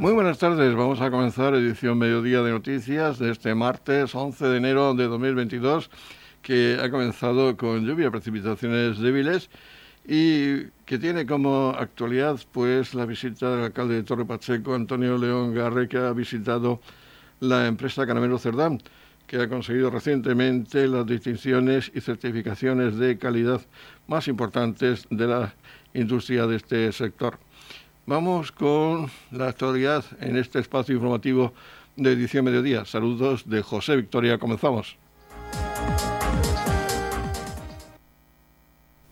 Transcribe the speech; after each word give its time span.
Muy 0.00 0.14
buenas 0.14 0.38
tardes, 0.38 0.74
vamos 0.74 1.02
a 1.02 1.10
comenzar 1.10 1.54
edición 1.54 1.98
Mediodía 1.98 2.40
de 2.40 2.52
Noticias 2.52 3.18
de 3.18 3.32
este 3.32 3.54
martes 3.54 4.14
11 4.14 4.46
de 4.46 4.56
enero 4.56 4.94
de 4.94 5.06
2022 5.06 5.90
que 6.40 6.78
ha 6.82 6.90
comenzado 6.90 7.54
con 7.58 7.84
lluvia, 7.84 8.10
precipitaciones 8.10 8.98
débiles 8.98 9.50
y 10.06 10.62
que 10.86 10.98
tiene 10.98 11.26
como 11.26 11.74
actualidad 11.78 12.40
pues 12.50 12.94
la 12.94 13.04
visita 13.04 13.54
del 13.54 13.64
alcalde 13.64 13.96
de 13.96 14.02
Torre 14.02 14.24
Pacheco, 14.24 14.74
Antonio 14.74 15.18
León 15.18 15.54
Garre, 15.54 15.86
que 15.86 15.98
ha 15.98 16.14
visitado 16.14 16.80
la 17.40 17.66
empresa 17.66 18.06
Caramelo 18.06 18.38
Cerdán, 18.38 18.80
que 19.26 19.36
ha 19.36 19.50
conseguido 19.50 19.90
recientemente 19.90 20.88
las 20.88 21.04
distinciones 21.04 21.92
y 21.94 22.00
certificaciones 22.00 22.96
de 22.96 23.18
calidad 23.18 23.60
más 24.06 24.28
importantes 24.28 25.06
de 25.10 25.26
la 25.26 25.54
industria 25.92 26.46
de 26.46 26.56
este 26.56 26.90
sector. 26.90 27.38
Vamos 28.06 28.50
con 28.50 29.10
la 29.30 29.48
actualidad 29.48 30.04
en 30.20 30.36
este 30.36 30.58
espacio 30.58 30.94
informativo 30.94 31.52
de 31.96 32.12
edición 32.12 32.44
mediodía. 32.44 32.84
Saludos 32.84 33.48
de 33.48 33.62
José 33.62 33.96
Victoria. 33.96 34.38
Comenzamos. 34.38 34.96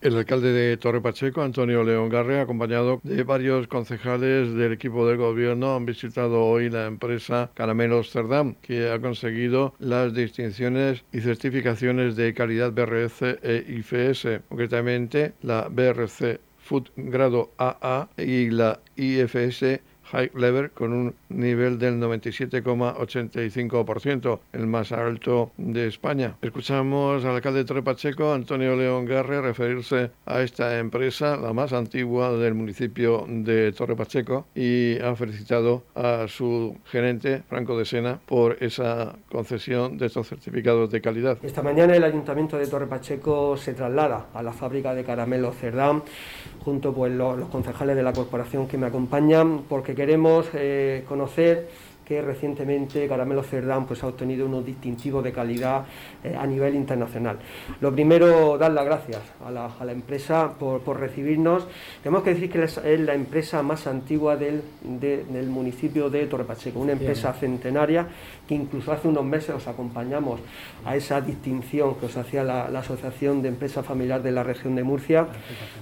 El 0.01 0.15
alcalde 0.15 0.53
de 0.53 0.77
Torre 0.77 1.01
Pacheco, 1.01 1.41
Antonio 1.41 1.83
León 1.83 2.07
Garre, 2.07 2.39
acompañado 2.39 3.01
de 3.03 3.23
varios 3.23 3.67
concejales 3.67 4.53
del 4.53 4.71
equipo 4.71 5.05
del 5.05 5.17
gobierno, 5.17 5.75
han 5.75 5.85
visitado 5.85 6.45
hoy 6.45 6.69
la 6.69 6.85
empresa 6.85 7.51
Caramelos 7.53 8.09
Cerdán, 8.09 8.55
que 8.61 8.89
ha 8.89 9.01
conseguido 9.01 9.75
las 9.77 10.13
distinciones 10.13 11.03
y 11.11 11.19
certificaciones 11.19 12.15
de 12.15 12.33
calidad 12.33 12.71
BRC 12.71 13.39
e 13.43 13.65
IFS, 13.67 14.41
concretamente 14.47 15.33
la 15.41 15.67
BRC 15.69 16.39
Food 16.69 16.91
grado 16.95 17.49
AA 17.57 18.09
y 18.17 18.51
la 18.51 18.79
IFS 18.95 19.81
High 20.11 20.31
Level 20.35 20.69
con 20.71 20.91
un 20.93 21.15
nivel 21.29 21.79
del 21.79 21.99
97,85%, 21.99 24.39
el 24.53 24.67
más 24.67 24.91
alto 24.91 25.51
de 25.57 25.87
España. 25.87 26.35
Escuchamos 26.41 27.23
al 27.25 27.35
alcalde 27.35 27.59
de 27.59 27.65
Torre 27.65 27.83
Pacheco, 27.83 28.33
Antonio 28.33 28.75
León 28.75 29.05
Garre, 29.05 29.39
referirse 29.41 30.09
a 30.25 30.41
esta 30.41 30.79
empresa, 30.79 31.37
la 31.37 31.53
más 31.53 31.71
antigua 31.73 32.31
del 32.33 32.55
municipio 32.55 33.25
de 33.27 33.71
Torre 33.71 33.95
Pacheco, 33.95 34.47
y 34.55 34.97
ha 34.99 35.15
felicitado 35.15 35.83
a 35.95 36.25
su 36.27 36.75
gerente, 36.85 37.43
Franco 37.47 37.77
de 37.77 37.85
Sena, 37.85 38.19
por 38.25 38.57
esa 38.61 39.15
concesión 39.31 39.97
de 39.97 40.07
estos 40.07 40.27
certificados 40.27 40.91
de 40.91 40.99
calidad. 41.01 41.37
Esta 41.41 41.61
mañana 41.61 41.95
el 41.95 42.03
Ayuntamiento 42.03 42.57
de 42.57 42.67
Torre 42.67 42.87
Pacheco 42.87 43.55
se 43.57 43.73
traslada 43.73 44.27
a 44.33 44.43
la 44.43 44.53
fábrica 44.53 44.93
de 44.93 45.03
caramelo 45.03 45.51
Cerdán, 45.51 46.03
junto 46.63 46.93
con 46.93 46.99
pues, 46.99 47.13
los 47.13 47.49
concejales 47.49 47.95
de 47.95 48.03
la 48.03 48.13
corporación 48.13 48.67
que 48.67 48.77
me 48.77 48.87
acompañan, 48.87 49.63
porque 49.67 49.95
queremos 49.99 50.47
eh, 50.53 51.03
conocer 51.09 51.67
que 52.09 52.23
recientemente 52.23 53.07
Caramelo 53.07 53.43
Cerdán 53.43 53.85
pues, 53.85 54.03
ha 54.03 54.07
obtenido 54.07 54.47
unos 54.47 54.65
distintivos 54.65 55.23
de 55.23 55.31
calidad 55.31 55.85
eh, 56.23 56.35
a 56.35 56.47
nivel 56.47 56.73
internacional. 56.73 57.37
Lo 57.81 57.93
primero, 57.93 58.57
dar 58.57 58.71
las 58.71 58.83
gracias 58.83 59.21
a 59.45 59.51
la, 59.51 59.91
empresa 59.91 60.53
por, 60.57 60.99
recibirnos. 60.99 61.67
Tenemos 62.01 62.23
que 62.23 62.33
decir 62.33 62.49
que 62.49 62.63
es, 62.63 62.81
la 63.01 63.13
empresa 63.13 63.61
más 63.61 63.85
antigua 63.85 64.37
del, 64.37 64.63
del 64.81 65.47
municipio 65.47 66.09
de 66.09 66.25
Torre 66.25 66.45
Pacheco, 66.45 66.79
una 66.79 66.93
empresa 66.93 67.31
centenaria 67.33 68.07
que 68.47 68.55
incluso 68.55 68.91
hace 68.91 69.07
unos 69.07 69.23
meses 69.23 69.51
os 69.51 69.67
acompañamos 69.67 70.39
a 70.85 70.95
esa 70.95 71.21
distinción 71.21 71.93
que 71.95 72.07
os 72.07 72.17
hacía 72.17 72.43
la, 72.43 72.79
Asociación 72.79 73.43
de 73.43 73.49
Empresas 73.49 73.85
Familiar 73.85 74.23
de 74.23 74.31
la 74.31 74.41
región 74.41 74.73
de 74.73 74.81
Murcia. 74.81 75.27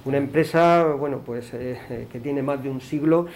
Una 0.04 0.18
empresa 0.18 0.84
bueno, 1.00 1.22
pues, 1.26 1.54
eh, 1.54 2.08
que 2.12 2.20
tiene 2.20 2.42
más 2.42 2.62
de 2.62 2.70
un 2.70 2.82
siglo 2.82 3.28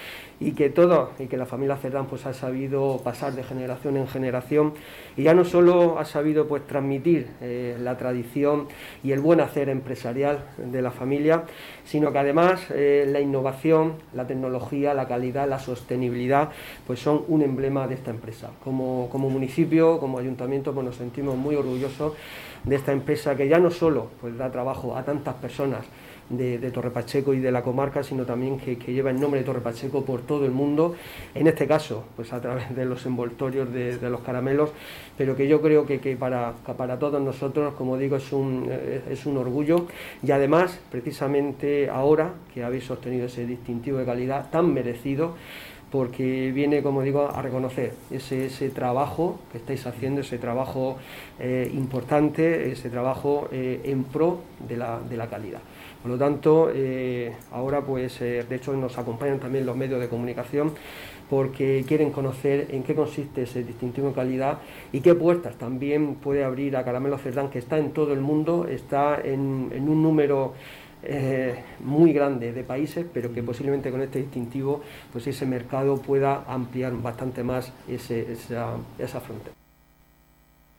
y 0.41 0.53
que 0.53 0.71
todo, 0.71 1.11
y 1.19 1.27
que 1.27 1.37
la 1.37 1.45
familia 1.45 1.77
Cerdán 1.77 2.07
pues, 2.07 2.25
ha 2.25 2.33
sabido 2.33 2.99
pasar 3.03 3.33
de 3.33 3.43
generación 3.43 3.95
en 3.95 4.07
generación 4.07 4.73
y 5.15 5.23
ya 5.23 5.35
no 5.35 5.45
solo 5.45 5.99
ha 5.99 6.05
sabido 6.05 6.47
pues, 6.47 6.65
transmitir 6.65 7.27
eh, 7.41 7.77
la 7.79 7.95
tradición 7.95 8.67
y 9.03 9.11
el 9.11 9.19
buen 9.19 9.39
hacer 9.39 9.69
empresarial 9.69 10.45
de 10.57 10.81
la 10.81 10.89
familia, 10.89 11.43
sino 11.85 12.11
que 12.11 12.17
además 12.17 12.67
la 12.71 13.19
innovación, 13.19 13.93
la 14.13 14.25
tecnología, 14.25 14.93
la 14.95 15.07
calidad, 15.07 15.47
la 15.47 15.59
sostenibilidad, 15.59 16.49
pues 16.87 16.99
son 16.99 17.23
un 17.27 17.43
emblema 17.43 17.87
de 17.87 17.95
esta 17.95 18.09
empresa. 18.09 18.49
Como, 18.63 19.09
como 19.11 19.29
municipio, 19.29 19.99
como 19.99 20.17
ayuntamiento, 20.17 20.73
pues 20.73 20.85
nos 20.85 20.95
sentimos 20.95 21.37
muy 21.37 21.55
orgullosos 21.55 22.13
de 22.63 22.75
esta 22.75 22.91
empresa 22.91 23.35
que 23.35 23.47
ya 23.47 23.59
no 23.59 23.69
solo 23.69 24.07
pues, 24.19 24.37
da 24.37 24.51
trabajo 24.51 24.95
a 24.95 25.03
tantas 25.03 25.35
personas 25.35 25.85
de, 26.37 26.71
Torre 26.71 26.91
Pacheco 26.91 27.33
y 27.33 27.39
de 27.39 27.51
la 27.51 27.61
comarca, 27.61 28.03
sino 28.03 28.25
también 28.25 28.59
que, 28.59 28.75
lleva 28.75 29.09
el 29.09 29.19
nombre 29.19 29.39
de 29.39 29.45
Torre 29.45 29.61
Pacheco 29.61 30.03
por 30.03 30.21
todo 30.21 30.45
el 30.45 30.51
mundo, 30.51 30.95
en 31.35 31.47
este 31.47 31.67
caso, 31.67 32.05
pues 32.15 32.33
a 32.33 32.41
través 32.41 32.75
de 32.75 32.85
los 32.85 33.05
envoltorios 33.05 33.71
de, 33.71 34.09
los 34.09 34.21
caramelos, 34.21 34.71
pero 35.17 35.35
que 35.35 35.47
yo 35.47 35.61
creo 35.61 35.85
que, 35.85 35.99
para, 36.17 36.53
para, 36.77 36.97
todos 36.99 37.21
nosotros, 37.21 37.73
como 37.75 37.97
digo, 37.97 38.15
es 38.15 38.31
un, 38.31 38.67
eh, 38.69 39.01
es 39.09 39.25
un 39.25 39.37
orgullo. 39.37 39.85
Y 40.23 40.31
además, 40.31 40.79
precisamente 40.91 41.89
ahora 41.89 42.33
que 42.53 42.63
habéis 42.63 42.89
obtenido 42.91 43.25
ese 43.25 43.45
distintivo 43.45 43.97
de 43.97 44.05
calidad 44.05 44.49
tan 44.49 44.73
merecido, 44.73 45.35
porque 45.91 46.51
viene, 46.53 46.81
como 46.81 47.01
digo, 47.01 47.29
a 47.33 47.41
reconocer 47.41 47.93
ese, 48.09 48.45
ese 48.45 48.69
trabajo 48.69 49.39
que 49.51 49.57
estáis 49.57 49.85
haciendo, 49.85 50.21
ese 50.21 50.37
trabajo 50.37 50.97
eh, 51.37 51.69
importante, 51.73 52.71
ese 52.71 52.89
trabajo 52.89 53.49
eh, 53.51 53.81
en 53.83 54.05
pro 54.05 54.39
de 54.67 54.77
la, 54.77 54.99
de 55.01 55.17
la, 55.17 55.27
calidad. 55.27 55.59
Por 56.01 56.11
lo 56.11 56.17
tanto, 56.17 56.71
eh, 56.73 57.33
ahora 57.51 57.81
pues 57.81 58.19
de 58.19 58.55
hecho 58.55 58.73
nos 58.73 58.97
acompañan 58.97 59.39
también 59.39 59.65
los 59.65 59.75
medios 59.75 59.99
de 59.99 60.07
comunicación 60.07 60.71
porque 61.29 61.85
quieren 61.87 62.11
conocer 62.11 62.67
en 62.71 62.83
qué 62.83 62.93
consiste 62.93 63.43
ese 63.43 63.63
distintivo 63.63 64.09
de 64.09 64.13
calidad 64.13 64.57
y 64.91 64.99
qué 64.99 65.15
puertas 65.15 65.55
también 65.55 66.15
puede 66.15 66.43
abrir 66.43 66.75
a 66.75 66.83
Caramelo 66.83 67.17
Cerdán, 67.17 67.49
que 67.49 67.59
está 67.59 67.77
en 67.77 67.91
todo 67.91 68.11
el 68.11 68.19
mundo, 68.19 68.67
está 68.69 69.17
en, 69.23 69.71
en 69.73 69.87
un 69.87 70.03
número 70.03 70.53
eh, 71.03 71.63
muy 71.79 72.13
grande 72.13 72.53
de 72.53 72.63
países, 72.63 73.05
pero 73.13 73.33
que 73.33 73.43
posiblemente 73.43 73.91
con 73.91 74.01
este 74.01 74.19
distintivo 74.19 74.81
pues 75.11 75.27
ese 75.27 75.45
mercado 75.45 75.97
pueda 75.97 76.43
ampliar 76.47 76.93
bastante 77.01 77.43
más 77.43 77.71
ese, 77.87 78.31
esa, 78.31 78.75
esa 78.99 79.19
frontera. 79.19 79.55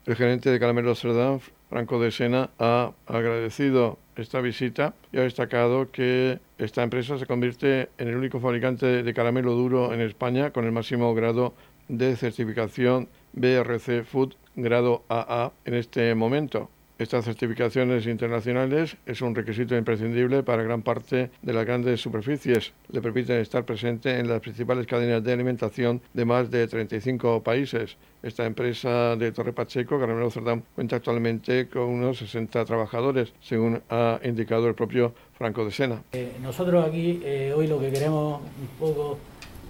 El 0.05 0.17
gerente 0.17 0.51
de 0.51 0.59
Caramelo 0.59 0.95
Cerdán, 0.97 1.41
Franco 1.71 2.01
de 2.01 2.11
Sena, 2.11 2.51
ha 2.59 2.93
agradecido 3.07 3.99
esta 4.17 4.41
visita 4.41 4.95
y 5.13 5.19
ha 5.19 5.23
destacado 5.23 5.91
que 5.93 6.41
esta 6.59 6.83
empresa 6.83 7.19
se 7.19 7.27
convierte 7.27 7.89
en 7.99 8.09
el 8.09 8.17
único 8.17 8.41
fabricante 8.41 9.03
de 9.03 9.15
caramelo 9.15 9.53
duro 9.53 9.95
en 9.95 10.01
España 10.01 10.51
con 10.51 10.65
el 10.65 10.73
máximo 10.73 11.15
grado 11.15 11.55
de 11.89 12.17
certificación 12.17 13.09
BRC 13.33 14.05
Food 14.05 14.35
grado 14.57 15.05
AA 15.09 15.53
en 15.65 15.75
este 15.75 16.15
momento. 16.15 16.69
Estas 17.03 17.25
certificaciones 17.25 18.07
internacionales 18.07 18.97
es 19.07 19.23
un 19.23 19.35
requisito 19.35 19.77
imprescindible 19.77 20.45
para 20.45 20.63
gran 20.63 20.83
parte 20.83 21.31
de 21.43 21.53
las 21.53 21.67
grandes 21.67 22.01
superficies. 22.01 22.73
Le 22.93 23.03
permiten 23.03 23.41
estar 23.41 23.65
presente 23.65 24.21
en 24.21 24.29
las 24.29 24.41
principales 24.41 24.87
cadenas 24.87 25.25
de 25.25 25.33
alimentación 25.33 26.01
de 26.15 26.25
más 26.25 26.49
de 26.53 26.69
35 26.69 27.43
países. 27.43 27.97
Esta 28.23 28.47
empresa 28.47 29.17
de 29.17 29.33
Torre 29.33 29.53
Pacheco, 29.53 29.99
Caramelo 29.99 30.31
Cerdán, 30.31 30.63
cuenta 30.77 30.95
actualmente 30.95 31.69
con 31.69 31.87
unos 31.87 32.19
60 32.19 32.65
trabajadores, 32.67 33.33
según 33.41 33.83
ha 33.91 34.21
indicado 34.23 34.69
el 34.69 34.77
propio 34.77 35.13
Franco 35.37 35.65
de 35.65 35.73
Sena. 35.73 36.05
Eh, 36.13 36.37
nosotros 36.41 36.87
aquí 36.87 37.21
eh, 37.25 37.53
hoy 37.53 37.67
lo 37.67 37.81
que 37.81 37.91
queremos 37.91 38.41
un 38.41 38.79
poco 38.79 39.19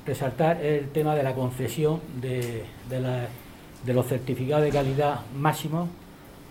resaltar 0.04 0.62
es 0.62 0.82
el 0.82 0.90
tema 0.90 1.14
de 1.14 1.22
la 1.22 1.34
concesión 1.34 1.98
de, 2.20 2.64
de 2.90 3.94
los 3.94 4.06
certificados 4.06 4.64
de 4.64 4.70
calidad 4.70 5.20
máximos 5.34 5.88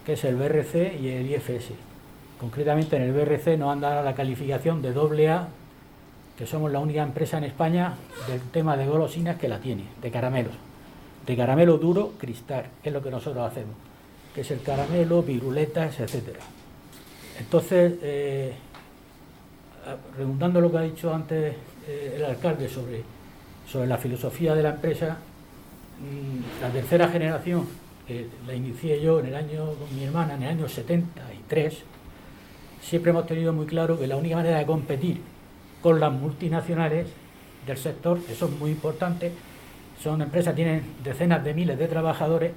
que 0.05 0.13
es 0.13 0.23
el 0.23 0.35
BRC 0.35 0.99
y 0.99 1.09
el 1.09 1.29
IFS. 1.29 1.71
Concretamente 2.39 2.95
en 2.95 3.03
el 3.03 3.13
BRC 3.13 3.57
nos 3.57 3.71
han 3.71 3.81
dado 3.81 4.03
la 4.03 4.15
calificación 4.15 4.81
de 4.81 4.93
doble 4.93 5.29
A, 5.29 5.47
que 6.37 6.47
somos 6.47 6.71
la 6.71 6.79
única 6.79 7.03
empresa 7.03 7.37
en 7.37 7.43
España 7.43 7.93
del 8.27 8.41
tema 8.41 8.75
de 8.75 8.87
golosinas 8.87 9.37
que 9.37 9.47
la 9.47 9.59
tiene, 9.59 9.85
de 10.01 10.09
caramelos. 10.09 10.53
De 11.25 11.37
caramelo 11.37 11.77
duro, 11.77 12.13
cristal, 12.17 12.65
es 12.83 12.91
lo 12.91 13.03
que 13.03 13.11
nosotros 13.11 13.47
hacemos, 13.47 13.75
que 14.33 14.41
es 14.41 14.49
el 14.49 14.61
caramelo, 14.61 15.21
viruletas, 15.21 15.99
etcétera. 15.99 16.39
Entonces, 17.37 17.93
eh, 18.01 18.53
redundando 20.17 20.61
lo 20.61 20.71
que 20.71 20.77
ha 20.77 20.81
dicho 20.81 21.13
antes 21.13 21.55
eh, 21.87 22.13
el 22.15 22.25
alcalde 22.25 22.67
sobre, 22.67 23.03
sobre 23.67 23.87
la 23.87 23.97
filosofía 23.97 24.55
de 24.55 24.63
la 24.63 24.69
empresa, 24.69 25.17
mm, 25.99 26.61
la 26.61 26.69
tercera 26.69 27.07
generación 27.07 27.67
la 28.47 28.53
inicié 28.53 29.01
yo 29.01 29.19
en 29.19 29.27
el 29.27 29.35
año 29.35 29.73
con 29.73 29.95
mi 29.95 30.03
hermana, 30.03 30.35
en 30.35 30.43
el 30.43 30.49
año 30.49 30.67
73, 30.67 31.83
siempre 32.81 33.11
hemos 33.11 33.27
tenido 33.27 33.53
muy 33.53 33.65
claro 33.65 33.99
que 33.99 34.07
la 34.07 34.17
única 34.17 34.35
manera 34.35 34.57
de 34.57 34.65
competir 34.65 35.21
con 35.81 35.99
las 35.99 36.11
multinacionales 36.11 37.07
del 37.65 37.77
sector, 37.77 38.19
que 38.21 38.33
son 38.33 38.57
muy 38.59 38.71
importantes, 38.71 39.31
son 40.01 40.21
empresas 40.21 40.53
que 40.53 40.63
tienen 40.63 40.83
decenas 41.03 41.43
de 41.43 41.53
miles 41.53 41.77
de 41.77 41.87
trabajadores, 41.87 42.51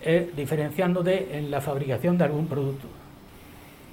es 0.00 0.34
diferenciándote 0.34 1.38
en 1.38 1.50
la 1.50 1.60
fabricación 1.60 2.18
de 2.18 2.24
algún 2.24 2.46
producto. 2.46 2.88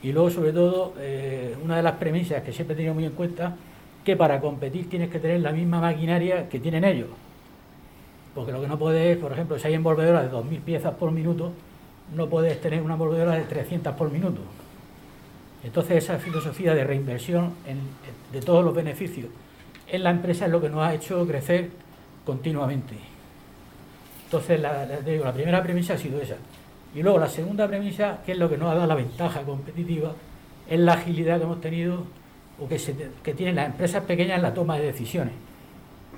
Y 0.01 0.11
luego, 0.11 0.29
sobre 0.29 0.53
todo, 0.53 0.93
eh, 0.97 1.55
una 1.63 1.77
de 1.77 1.83
las 1.83 1.95
premisas 1.95 2.41
que 2.41 2.53
siempre 2.53 2.73
he 2.73 2.77
tenido 2.77 2.93
muy 2.93 3.05
en 3.05 3.11
cuenta, 3.11 3.55
que 4.03 4.15
para 4.15 4.39
competir 4.39 4.89
tienes 4.89 5.09
que 5.09 5.19
tener 5.19 5.41
la 5.41 5.51
misma 5.51 5.81
maquinaria 5.81 6.47
que 6.49 6.59
tienen 6.59 6.83
ellos. 6.83 7.09
Porque 8.39 8.53
lo 8.53 8.61
que 8.61 8.69
no 8.69 8.79
puedes, 8.79 9.17
por 9.17 9.33
ejemplo, 9.33 9.59
si 9.59 9.67
hay 9.67 9.73
envolvedoras 9.73 10.23
de 10.23 10.31
2.000 10.31 10.61
piezas 10.61 10.93
por 10.93 11.11
minuto, 11.11 11.51
no 12.15 12.29
puedes 12.29 12.61
tener 12.61 12.81
una 12.81 12.93
envolvedora 12.93 13.33
de 13.33 13.41
300 13.41 13.93
por 13.95 14.09
minuto. 14.09 14.39
Entonces 15.61 16.05
esa 16.05 16.19
filosofía 16.19 16.73
de 16.73 16.85
reinversión 16.85 17.51
de 18.31 18.39
todos 18.39 18.63
los 18.63 18.73
beneficios 18.73 19.27
en 19.89 20.03
la 20.05 20.11
empresa 20.11 20.45
es 20.45 20.51
lo 20.53 20.61
que 20.61 20.69
nos 20.69 20.79
ha 20.79 20.93
hecho 20.93 21.27
crecer 21.27 21.69
continuamente. 22.23 22.95
Entonces 24.23 24.61
la, 24.61 24.85
la 24.85 25.33
primera 25.33 25.61
premisa 25.61 25.95
ha 25.95 25.97
sido 25.97 26.21
esa. 26.21 26.37
Y 26.95 27.03
luego 27.03 27.19
la 27.19 27.27
segunda 27.27 27.67
premisa, 27.67 28.21
que 28.25 28.31
es 28.31 28.37
lo 28.37 28.49
que 28.49 28.55
nos 28.55 28.71
ha 28.71 28.75
dado 28.75 28.87
la 28.87 28.95
ventaja 28.95 29.41
competitiva, 29.41 30.13
es 30.69 30.79
la 30.79 30.93
agilidad 30.93 31.39
que 31.39 31.43
hemos 31.43 31.59
tenido 31.59 32.05
o 32.57 32.69
que, 32.69 32.79
que 33.21 33.33
tienen 33.33 33.55
las 33.55 33.65
empresas 33.65 34.01
pequeñas 34.05 34.37
en 34.37 34.43
la 34.43 34.53
toma 34.53 34.77
de 34.77 34.85
decisiones. 34.85 35.33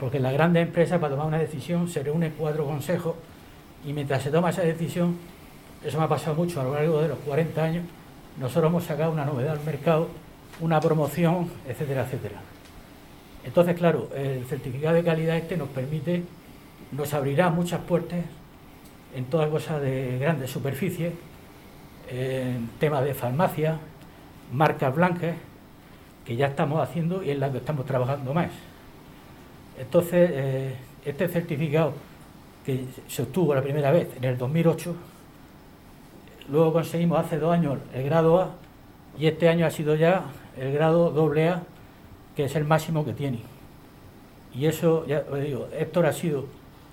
Porque 0.02 0.20
las 0.20 0.34
grandes 0.34 0.66
empresas 0.66 1.00
para 1.00 1.12
tomar 1.12 1.28
una 1.28 1.38
decisión 1.38 1.88
se 1.88 2.02
reúnen 2.02 2.34
cuatro 2.36 2.66
consejos 2.66 3.14
y 3.86 3.94
mientras 3.94 4.24
se 4.24 4.32
toma 4.32 4.50
esa 4.50 4.64
decisión, 4.64 5.16
eso 5.86 6.00
me 6.00 6.06
ha 6.06 6.08
pasado 6.08 6.36
mucho 6.36 6.60
a 6.60 6.64
lo 6.64 6.74
largo 6.74 7.04
de 7.04 7.10
los 7.10 7.20
40 7.20 7.64
años, 7.64 7.84
nosotros 8.40 8.72
hemos 8.72 8.84
sacado 8.84 9.12
una 9.12 9.26
novedad 9.26 9.52
al 9.52 9.64
mercado, 9.64 10.10
una 10.60 10.80
promoción, 10.80 11.52
etcétera, 11.68 12.06
etcétera. 12.06 12.42
Entonces, 13.44 13.76
claro, 13.76 14.10
el 14.16 14.44
certificado 14.46 14.96
de 14.96 15.04
calidad 15.04 15.38
este 15.38 15.56
nos 15.56 15.70
permite, 15.70 16.24
nos 16.92 17.14
abrirá 17.14 17.52
muchas 17.52 17.82
puertas 17.82 18.22
en 19.16 19.26
todas 19.26 19.50
cosas 19.50 19.84
de 19.84 20.18
grandes 20.18 20.50
superficies, 20.50 21.14
en 22.10 22.72
temas 22.80 23.06
de 23.06 23.14
farmacia, 23.14 23.78
marcas 24.52 24.96
blancas, 24.96 25.36
que 26.26 26.36
ya 26.36 26.48
estamos 26.48 26.82
haciendo 26.82 27.22
y 27.22 27.30
en 27.30 27.40
las 27.40 27.52
que 27.52 27.60
estamos 27.60 27.86
trabajando 27.86 28.34
más. 28.34 28.50
Entonces, 29.82 30.30
eh, 30.32 30.76
este 31.04 31.28
certificado 31.28 31.94
que 32.64 32.86
se 33.08 33.24
obtuvo 33.24 33.56
la 33.56 33.64
primera 33.64 33.90
vez 33.90 34.16
en 34.16 34.24
el 34.26 34.38
2008, 34.38 34.96
luego 36.50 36.72
conseguimos 36.72 37.20
hace 37.20 37.40
dos 37.40 37.52
años 37.52 37.80
el 37.92 38.04
grado 38.04 38.40
A 38.40 38.52
y 39.18 39.26
este 39.26 39.50
año 39.50 39.66
ha 39.66 39.72
sido 39.72 39.96
ya 39.96 40.26
el 40.56 40.72
grado 40.72 41.08
AA, 41.08 41.64
que 42.36 42.46
es 42.46 42.56
el 42.56 42.66
máximo 42.66 43.04
que 43.04 43.14
tiene. 43.14 43.40
Y 44.54 44.68
eso, 44.68 45.04
ya 45.08 45.24
os 45.32 45.42
digo, 45.42 45.68
Héctor 45.76 46.06
ha 46.06 46.14
sido 46.14 46.46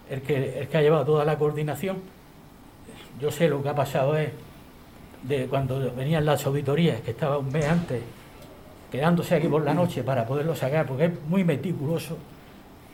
el 0.08 0.22
que, 0.22 0.60
el 0.60 0.68
que 0.68 0.78
ha 0.78 0.80
llevado 0.80 1.04
toda 1.04 1.26
la 1.26 1.36
coordinación. 1.36 1.98
Yo 3.20 3.30
sé 3.30 3.48
lo 3.48 3.62
que 3.62 3.68
ha 3.68 3.74
pasado 3.74 4.16
es 4.16 4.30
de 5.24 5.46
cuando 5.46 5.92
venían 5.94 6.24
las 6.24 6.46
auditorías, 6.46 7.02
que 7.02 7.10
estaba 7.10 7.36
un 7.36 7.52
mes 7.52 7.66
antes, 7.66 8.02
quedándose 8.90 9.34
aquí 9.34 9.48
por 9.48 9.62
la 9.62 9.74
noche 9.74 10.02
para 10.02 10.26
poderlo 10.26 10.54
sacar, 10.54 10.86
porque 10.86 11.06
es 11.06 11.12
muy 11.28 11.44
meticuloso 11.44 12.16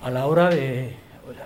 a 0.05 0.11
la 0.11 0.27
hora 0.27 0.51
de, 0.51 0.93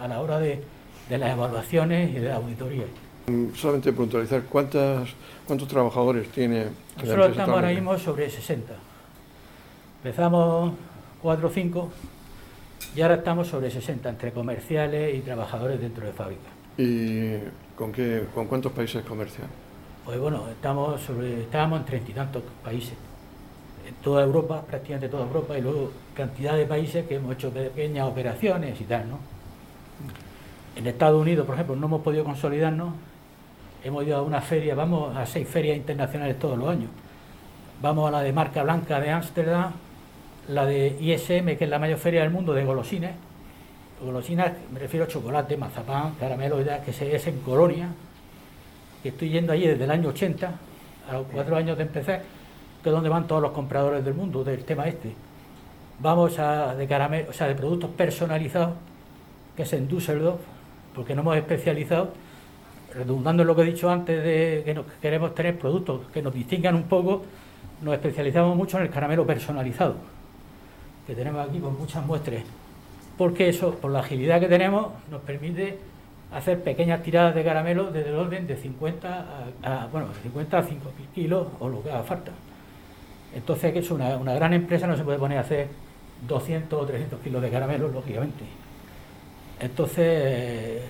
a 0.00 0.08
la 0.08 0.20
hora 0.20 0.40
de, 0.40 0.60
las 1.08 1.32
evaluaciones 1.32 2.10
y 2.10 2.14
de 2.14 2.28
la 2.28 2.36
auditoría. 2.36 2.84
Mm, 3.28 3.54
solamente 3.54 3.92
puntualizar, 3.92 4.42
¿cuántas, 4.42 5.08
¿cuántos 5.46 5.68
trabajadores 5.68 6.28
tiene? 6.30 6.66
Nosotros 6.96 7.30
estamos 7.30 7.54
ahora 7.54 7.68
mismo 7.68 7.96
sobre 7.96 8.28
60. 8.28 8.74
Empezamos 10.02 10.72
4 11.22 11.48
o 11.48 11.50
5 11.50 11.90
y 12.96 13.00
ahora 13.00 13.14
estamos 13.14 13.46
sobre 13.46 13.70
60 13.70 14.08
entre 14.08 14.32
comerciales 14.32 15.14
y 15.14 15.20
trabajadores 15.20 15.80
dentro 15.80 16.04
de 16.04 16.12
fábrica. 16.12 16.48
¿Y 16.76 17.36
con, 17.76 17.92
qué, 17.92 18.24
con 18.34 18.46
cuántos 18.46 18.72
países 18.72 19.04
comercian? 19.04 19.46
Pues 20.04 20.18
bueno, 20.18 20.48
estamos 20.50 21.00
sobre, 21.00 21.42
estábamos 21.42 21.80
en 21.80 21.86
treinta 21.86 22.10
y 22.10 22.14
tantos 22.14 22.42
países, 22.64 22.94
en 23.88 23.94
toda 23.96 24.22
Europa, 24.22 24.62
prácticamente 24.66 25.08
toda 25.08 25.24
Europa, 25.24 25.56
y 25.56 25.62
luego 25.62 25.90
cantidad 26.14 26.56
de 26.56 26.66
países 26.66 27.06
que 27.06 27.14
hemos 27.14 27.34
hecho 27.34 27.50
pequeñas 27.50 28.06
operaciones 28.06 28.78
y 28.80 28.84
tal, 28.84 29.08
¿no? 29.08 29.18
En 30.76 30.86
Estados 30.86 31.20
Unidos, 31.20 31.46
por 31.46 31.54
ejemplo, 31.54 31.74
no 31.74 31.86
hemos 31.86 32.02
podido 32.02 32.22
consolidarnos, 32.22 32.94
hemos 33.82 34.04
ido 34.04 34.18
a 34.18 34.22
una 34.22 34.40
feria, 34.40 34.74
vamos 34.74 35.16
a 35.16 35.24
seis 35.24 35.48
ferias 35.48 35.76
internacionales 35.76 36.38
todos 36.38 36.58
los 36.58 36.68
años. 36.68 36.90
Vamos 37.80 38.08
a 38.08 38.10
la 38.10 38.20
de 38.20 38.32
marca 38.32 38.62
blanca 38.62 39.00
de 39.00 39.10
Ámsterdam, 39.10 39.72
la 40.48 40.66
de 40.66 40.96
ISM, 41.00 41.56
que 41.56 41.64
es 41.64 41.70
la 41.70 41.78
mayor 41.78 41.98
feria 41.98 42.20
del 42.22 42.30
mundo 42.30 42.52
de 42.52 42.64
golosinas. 42.64 43.12
Golosinas, 44.02 44.52
me 44.72 44.78
refiero 44.78 45.06
a 45.06 45.08
chocolate, 45.08 45.56
mazapán, 45.56 46.14
caramelo, 46.20 46.58
que 46.84 46.92
se 46.92 47.14
es 47.14 47.26
en 47.26 47.40
Colonia, 47.40 47.88
que 49.02 49.08
estoy 49.08 49.30
yendo 49.30 49.52
allí 49.52 49.66
desde 49.66 49.84
el 49.84 49.90
año 49.90 50.10
80, 50.10 50.52
a 51.08 51.12
los 51.12 51.26
cuatro 51.32 51.56
años 51.56 51.76
de 51.76 51.84
empezar, 51.84 52.22
que 52.82 52.88
es 52.88 52.94
donde 52.94 53.08
van 53.08 53.26
todos 53.26 53.42
los 53.42 53.52
compradores 53.52 54.04
del 54.04 54.14
mundo 54.14 54.44
del 54.44 54.64
tema 54.64 54.86
este. 54.86 55.12
Vamos 56.00 56.38
a 56.38 56.74
de 56.74 56.86
caramelo, 56.86 57.30
o 57.30 57.32
sea, 57.32 57.48
de 57.48 57.54
productos 57.54 57.90
personalizados, 57.90 58.74
que 59.56 59.62
es 59.62 59.72
en 59.72 59.88
Düsseldorf, 59.88 60.40
porque 60.94 61.14
no 61.14 61.22
hemos 61.22 61.36
especializado, 61.36 62.12
redundando 62.94 63.42
en 63.42 63.46
lo 63.46 63.56
que 63.56 63.62
he 63.62 63.66
dicho 63.66 63.90
antes 63.90 64.22
de 64.22 64.62
que 64.64 64.80
queremos 65.02 65.34
tener 65.34 65.58
productos 65.58 66.06
que 66.12 66.22
nos 66.22 66.32
distingan 66.32 66.74
un 66.74 66.84
poco, 66.84 67.22
nos 67.82 67.94
especializamos 67.94 68.56
mucho 68.56 68.78
en 68.78 68.84
el 68.84 68.90
caramelo 68.90 69.26
personalizado 69.26 69.96
que 71.08 71.14
tenemos 71.14 71.48
aquí 71.48 71.58
con 71.58 71.76
muchas 71.78 72.04
muestras, 72.04 72.42
porque 73.16 73.48
eso, 73.48 73.74
por 73.76 73.90
la 73.90 74.00
agilidad 74.00 74.38
que 74.40 74.46
tenemos, 74.46 74.88
nos 75.10 75.22
permite 75.22 75.78
hacer 76.30 76.62
pequeñas 76.62 77.02
tiradas 77.02 77.34
de 77.34 77.42
caramelo 77.42 77.90
desde 77.90 78.10
el 78.10 78.16
orden 78.16 78.46
de 78.46 78.54
50 78.54 79.26
a, 79.62 79.86
bueno, 79.90 80.08
50 80.22 80.58
a 80.58 80.62
5 80.62 80.90
kilos 81.14 81.46
o 81.60 81.68
lo 81.70 81.82
que 81.82 81.90
haga 81.90 82.02
falta. 82.02 82.32
Entonces, 83.34 83.72
que 83.72 83.80
es 83.80 83.90
una, 83.90 84.16
gran 84.16 84.52
empresa, 84.52 84.86
no 84.86 84.96
se 84.96 85.04
puede 85.04 85.18
poner 85.18 85.38
a 85.38 85.42
hacer 85.42 85.68
200 86.26 86.82
o 86.82 86.86
300 86.86 87.20
kilos 87.20 87.42
de 87.42 87.50
caramelo, 87.50 87.88
lógicamente. 87.88 88.44
Entonces, 89.60 90.82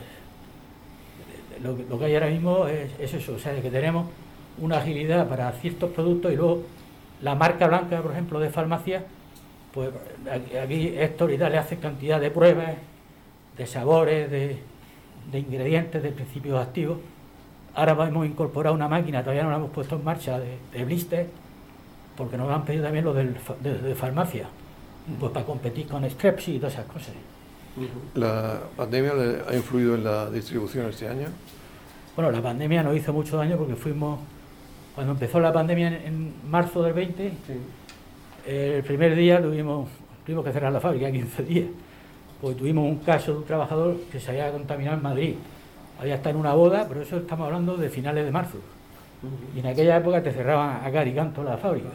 lo, 1.62 1.99
que 1.99 2.05
hay 2.05 2.14
ahora 2.14 2.29
mismo 2.29 2.67
es, 2.67 2.90
es, 2.99 3.14
eso, 3.14 3.35
o 3.35 3.38
sea, 3.38 3.61
que 3.61 3.70
tenemos 3.70 4.06
una 4.58 4.79
agilidad 4.79 5.29
para 5.29 5.50
ciertos 5.52 5.90
productos 5.90 6.32
y 6.32 6.37
luego 6.37 6.62
la 7.23 7.35
marca 7.35 7.67
blanca, 7.67 8.00
por 8.00 8.12
ejemplo, 8.12 8.41
de 8.41 8.50
farmacia, 8.50 9.05
pues 9.73 9.91
aquí 10.62 10.94
Héctor 10.96 11.32
y 11.32 11.38
tal 11.38 11.52
le 11.52 11.58
hace 11.58 11.76
cantidad 11.76 12.20
de 12.20 12.31
pruebas, 12.31 12.75
de 13.56 13.67
sabores, 13.67 14.31
de, 14.31 14.58
ingredientes, 15.32 16.02
de 16.02 16.11
principios 16.11 16.61
activos. 16.61 16.99
Ahora 17.75 17.93
hemos 18.06 18.26
incorporado 18.26 18.75
una 18.75 18.88
máquina, 18.88 19.20
todavía 19.23 19.43
no 19.43 19.50
la 19.50 19.56
hemos 19.56 19.70
puesto 19.70 19.96
en 19.96 20.05
marcha, 20.05 20.38
de, 20.41 20.84
blister, 20.84 21.26
porque 22.19 22.37
nos 22.37 22.50
han 22.50 22.65
pedido 22.65 22.82
también 22.82 23.05
lo 23.05 23.15
de, 23.15 23.94
farmacia, 23.94 24.49
pues 25.20 25.32
para 25.32 25.46
competir 25.46 25.87
con 25.87 26.08
Strepsi 26.10 26.56
y 26.56 26.58
todas 26.58 26.75
esas 26.75 26.87
cosas. 26.87 27.15
¿La 28.17 28.58
pandemia 28.77 29.13
ha 29.48 29.55
influido 29.55 29.94
en 29.94 30.03
la 30.03 30.29
distribución 30.29 30.87
este 30.87 31.08
año? 31.08 31.29
Bueno, 32.17 32.32
la 32.32 32.43
pandemia 32.43 32.82
nos 32.82 32.96
hizo 32.96 33.13
mucho 33.13 33.37
daño 33.37 33.56
porque 33.56 33.77
fuimos, 33.77 34.19
cuando 34.96 35.13
empezó 35.13 35.39
la 35.39 35.53
pandemia 35.53 36.05
en, 36.05 36.34
marzo 36.51 36.82
del 36.82 36.93
20, 36.93 37.32
el 38.46 38.82
primer 38.82 39.15
día 39.15 39.41
tuvimos, 39.41 39.89
tuvimos 40.27 40.44
que 40.44 40.53
cerrar 40.53 40.72
la 40.72 40.81
fábrica 40.81 41.13
15 41.13 41.43
días, 41.44 41.67
pues 42.41 42.56
tuvimos 42.56 42.84
un 42.84 42.96
caso 42.98 43.31
de 43.31 43.39
un 43.39 43.44
trabajador 43.44 43.96
que 44.10 44.19
se 44.19 44.32
había 44.32 44.51
contaminado 44.51 44.96
en 44.96 45.03
Madrid. 45.05 45.34
Había 46.01 46.17
estado 46.17 46.31
en 46.31 46.41
una 46.41 46.55
boda, 46.55 46.87
pero 46.89 47.03
eso 47.03 47.19
estamos 47.19 47.46
hablando 47.46 47.77
de 47.77 47.89
finales 47.89 48.25
de 48.25 48.32
marzo. 48.32 48.58
Y 49.55 49.60
en 49.60 49.67
aquella 49.67 49.96
época 49.96 50.22
te 50.22 50.32
cerraban 50.32 50.81
a 50.84 51.05
y 51.05 51.13
canto 51.13 51.44
la 51.44 51.56
fábrica. 51.56 51.91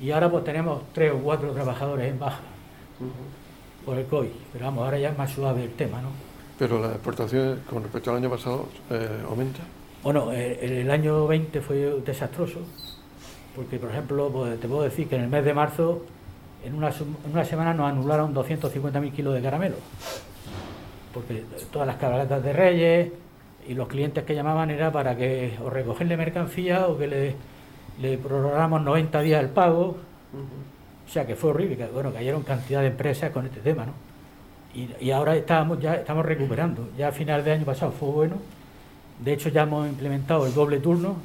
Y 0.00 0.10
ahora 0.10 0.30
pues 0.30 0.44
tenemos 0.44 0.82
tres 0.92 1.12
o 1.12 1.18
cuatro 1.18 1.52
trabajadores 1.52 2.10
en 2.10 2.18
baja 2.18 2.40
por 3.84 3.98
el 3.98 4.06
COVID. 4.06 4.30
Pero 4.52 4.64
vamos, 4.66 4.84
ahora 4.84 4.98
ya 4.98 5.10
es 5.10 5.18
más 5.18 5.30
suave 5.30 5.64
el 5.64 5.72
tema, 5.72 6.00
¿no? 6.02 6.08
Pero 6.58 6.80
la 6.80 6.88
exportación 6.88 7.60
con 7.68 7.82
respecto 7.82 8.10
al 8.10 8.16
año 8.18 8.30
pasado 8.30 8.66
eh, 8.90 9.22
aumenta. 9.28 9.60
Bueno, 10.02 10.32
el, 10.32 10.72
el 10.72 10.90
año 10.90 11.26
20 11.26 11.60
fue 11.60 11.76
desastroso 12.04 12.60
porque 13.56 13.78
por 13.78 13.90
ejemplo 13.90 14.30
pues, 14.30 14.60
te 14.60 14.68
puedo 14.68 14.82
decir 14.82 15.08
que 15.08 15.16
en 15.16 15.22
el 15.22 15.28
mes 15.28 15.44
de 15.44 15.54
marzo 15.54 16.02
en 16.62 16.74
una, 16.74 17.44
semana 17.44 17.72
nos 17.72 17.90
anularon 17.90 18.34
250.000 18.34 19.12
kilos 19.12 19.34
de 19.34 19.40
caramelo, 19.40 19.76
porque 21.14 21.44
todas 21.72 21.86
las 21.86 21.96
cabalgatas 21.96 22.42
de 22.42 22.52
Reyes 22.52 23.12
y 23.68 23.74
los 23.74 23.86
clientes 23.86 24.24
que 24.24 24.34
llamaban 24.34 24.70
era 24.70 24.90
para 24.90 25.16
que 25.16 25.56
o 25.64 25.70
recogerle 25.70 26.16
mercancía 26.16 26.88
o 26.88 26.98
que 26.98 27.06
le, 27.06 27.34
le 28.00 28.18
prorrogáramos 28.18 28.82
90 28.82 29.20
días 29.20 29.42
el 29.42 29.50
pago, 29.50 29.96
o 31.06 31.10
sea 31.10 31.26
que 31.26 31.36
fue 31.36 31.50
horrible, 31.50 31.88
bueno, 31.92 32.12
cayeron 32.12 32.42
cantidad 32.42 32.80
de 32.80 32.88
empresas 32.88 33.30
con 33.30 33.46
este 33.46 33.60
tema, 33.60 33.86
¿no? 33.86 33.92
Y, 35.00 35.10
ahora 35.10 35.34
estamos 35.34 35.80
ya 35.80 35.94
estamos 35.94 36.26
recuperando, 36.26 36.90
ya 36.98 37.08
a 37.08 37.12
final 37.12 37.42
de 37.42 37.52
año 37.52 37.64
pasado 37.64 37.92
fue 37.92 38.10
bueno, 38.10 38.36
de 39.24 39.32
hecho 39.32 39.48
ya 39.48 39.62
hemos 39.62 39.88
implementado 39.88 40.46
el 40.46 40.52
doble 40.52 40.78
turno, 40.80 41.16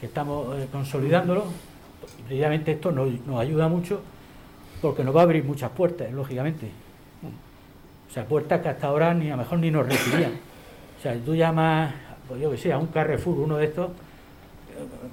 que 0.00 0.06
estamos 0.06 0.56
eh, 0.58 0.68
consolidándolo. 0.70 1.44
Precisamente 2.26 2.72
esto 2.72 2.92
nos, 2.92 3.10
ayuda 3.38 3.68
mucho 3.68 4.00
porque 4.80 5.02
nos 5.02 5.14
va 5.14 5.20
a 5.20 5.24
abrir 5.24 5.44
muchas 5.44 5.70
puertas, 5.70 6.12
lógicamente. 6.12 6.70
O 8.08 8.12
sea, 8.12 8.24
puertas 8.24 8.60
que 8.60 8.68
hasta 8.68 8.86
ahora 8.86 9.12
ni 9.12 9.28
a 9.28 9.32
lo 9.32 9.38
mejor 9.38 9.58
ni 9.58 9.70
nos 9.70 9.86
recibían. 9.86 10.32
O 10.98 11.02
sea, 11.02 11.14
tú 11.16 11.34
llamas, 11.34 11.92
pues 12.26 12.40
yo 12.40 12.50
que 12.50 12.56
sé, 12.56 12.72
a 12.72 12.78
un 12.78 12.86
Carrefour, 12.86 13.38
uno 13.38 13.56
de 13.56 13.66
estos, 13.66 13.90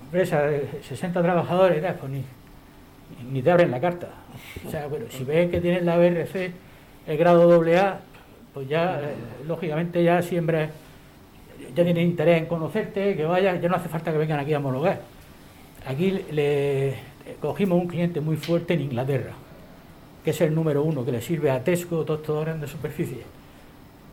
empresa 0.05 0.43
de 0.43 0.67
60 0.87 1.21
trabajadores, 1.21 1.83
pues 1.99 2.11
ni, 2.11 2.23
ni 3.31 3.41
te 3.41 3.51
abren 3.51 3.71
la 3.71 3.79
carta. 3.79 4.09
O 4.65 4.69
sea, 4.69 4.87
bueno, 4.87 5.05
si 5.09 5.23
ves 5.23 5.49
que 5.49 5.61
tienes 5.61 5.83
la 5.83 5.97
BRC, 5.97 6.51
el 7.07 7.17
grado 7.17 7.61
AA, 7.61 7.99
pues 8.53 8.67
ya, 8.67 8.99
eh, 8.99 9.15
lógicamente, 9.47 10.03
ya 10.03 10.21
siempre 10.21 10.69
ya 11.75 11.83
tienen 11.83 12.07
interés 12.07 12.41
en 12.41 12.45
conocerte, 12.47 13.15
que 13.15 13.25
vayas, 13.25 13.61
ya 13.61 13.69
no 13.69 13.75
hace 13.75 13.89
falta 13.89 14.11
que 14.11 14.17
vengan 14.17 14.39
aquí 14.39 14.53
a 14.53 14.59
homologar. 14.59 15.01
Aquí 15.85 16.23
le 16.31 16.95
cogimos 17.41 17.79
un 17.79 17.87
cliente 17.87 18.21
muy 18.21 18.37
fuerte 18.37 18.73
en 18.73 18.81
Inglaterra, 18.81 19.33
que 20.23 20.31
es 20.31 20.41
el 20.41 20.53
número 20.53 20.83
uno, 20.83 21.05
que 21.05 21.11
le 21.11 21.21
sirve 21.21 21.51
a 21.51 21.63
Tesco, 21.63 22.03
todos 22.05 22.21
estos 22.21 22.43
grandes 22.43 22.69
superficies, 22.69 23.25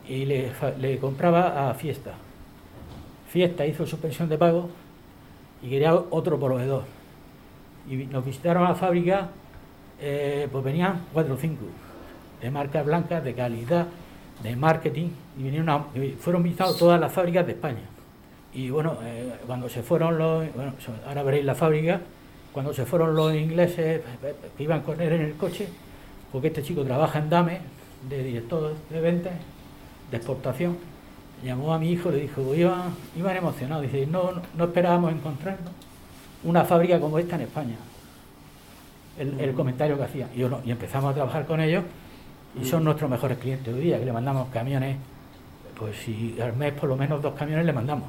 y 0.09 0.25
le, 0.25 0.51
le 0.81 0.99
compraba 0.99 1.71
a 1.71 1.75
Fiesta. 1.75 2.13
Fiesta 3.29 3.65
hizo 3.67 3.87
suspensión 3.87 4.29
de 4.29 4.37
pago 4.37 4.69
y 5.63 5.71
quería 5.71 5.95
otro 5.95 6.39
proveedor. 6.39 6.85
Y 7.89 7.97
nos 8.07 8.25
visitaron 8.25 8.65
a 8.65 8.71
la 8.71 8.75
fábrica, 8.75 9.29
eh, 10.01 10.49
pues 10.51 10.65
venían 10.65 11.07
cuatro 11.13 11.35
o 11.35 11.37
cinco, 11.37 11.65
de 12.41 12.51
marcas 12.51 12.85
blancas, 12.85 13.23
de 13.25 13.35
calidad, 13.35 13.87
de 14.43 14.57
marketing, 14.57 15.09
y 15.39 15.43
vinieron 15.43 15.87
fueron 16.19 16.43
visitados 16.43 16.79
todas 16.79 17.01
las 17.01 17.13
fábricas 17.13 17.47
de 17.47 17.53
España. 17.53 17.83
Y 18.55 18.71
bueno, 18.71 18.99
eh, 19.03 19.33
cuando 19.47 19.69
se 19.69 19.83
fueron 19.83 20.19
los, 20.19 20.53
bueno, 20.55 20.73
ahora 21.07 21.23
veréis 21.23 21.45
la 21.45 21.55
fábrica, 21.55 22.01
cuando 22.53 22.75
se 22.75 22.85
fueron 22.85 23.15
los 23.15 23.35
ingleses 23.35 24.03
que 24.57 24.63
iban 24.63 24.83
con 24.83 25.01
él 25.01 25.13
en 25.13 25.23
el 25.23 25.35
coche, 25.35 25.69
porque 26.31 26.49
este 26.49 26.63
chico 26.63 26.85
trabaja 26.85 27.19
en 27.19 27.31
DAME, 27.31 27.61
de 28.09 28.23
director 28.23 28.75
de 28.91 29.01
ventas, 29.01 29.33
de 30.11 30.17
exportación, 30.17 30.77
llamó 31.43 31.75
a 31.75 31.79
mi 31.79 31.91
hijo 31.91 32.11
y 32.11 32.13
le 32.13 32.21
dijo, 32.23 32.55
iban, 32.55 32.95
iban 33.17 33.37
emocionados, 33.37 33.83
dice, 33.85 34.07
no, 34.07 34.33
no 34.57 34.65
esperábamos 34.65 35.13
encontrarnos 35.13 35.73
una 36.45 36.65
fábrica 36.65 37.01
como 37.01 37.19
esta 37.19 37.37
en 37.37 37.43
España. 37.43 37.77
El, 39.19 39.53
comentario 39.53 39.97
que 39.97 40.05
hacía. 40.05 40.29
Y, 40.35 40.41
y 40.41 40.71
empezamos 40.71 41.11
a 41.11 41.15
trabajar 41.15 41.47
con 41.47 41.61
ellos 41.61 41.85
y 42.61 42.65
son 42.65 42.85
nuestros 42.85 43.11
mejores 43.11 43.39
clientes 43.39 43.73
hoy 43.73 43.81
día, 43.81 43.99
que 43.99 44.05
le 44.05 44.13
mandamos 44.13 44.49
camiones, 44.49 44.97
pues 45.79 45.97
si 45.97 46.41
al 46.41 46.57
mes 46.57 46.73
por 46.73 46.89
lo 46.89 46.97
menos 46.97 47.23
dos 47.23 47.35
camiones 47.35 47.67
le 47.67 47.73
mandamos. 47.73 48.09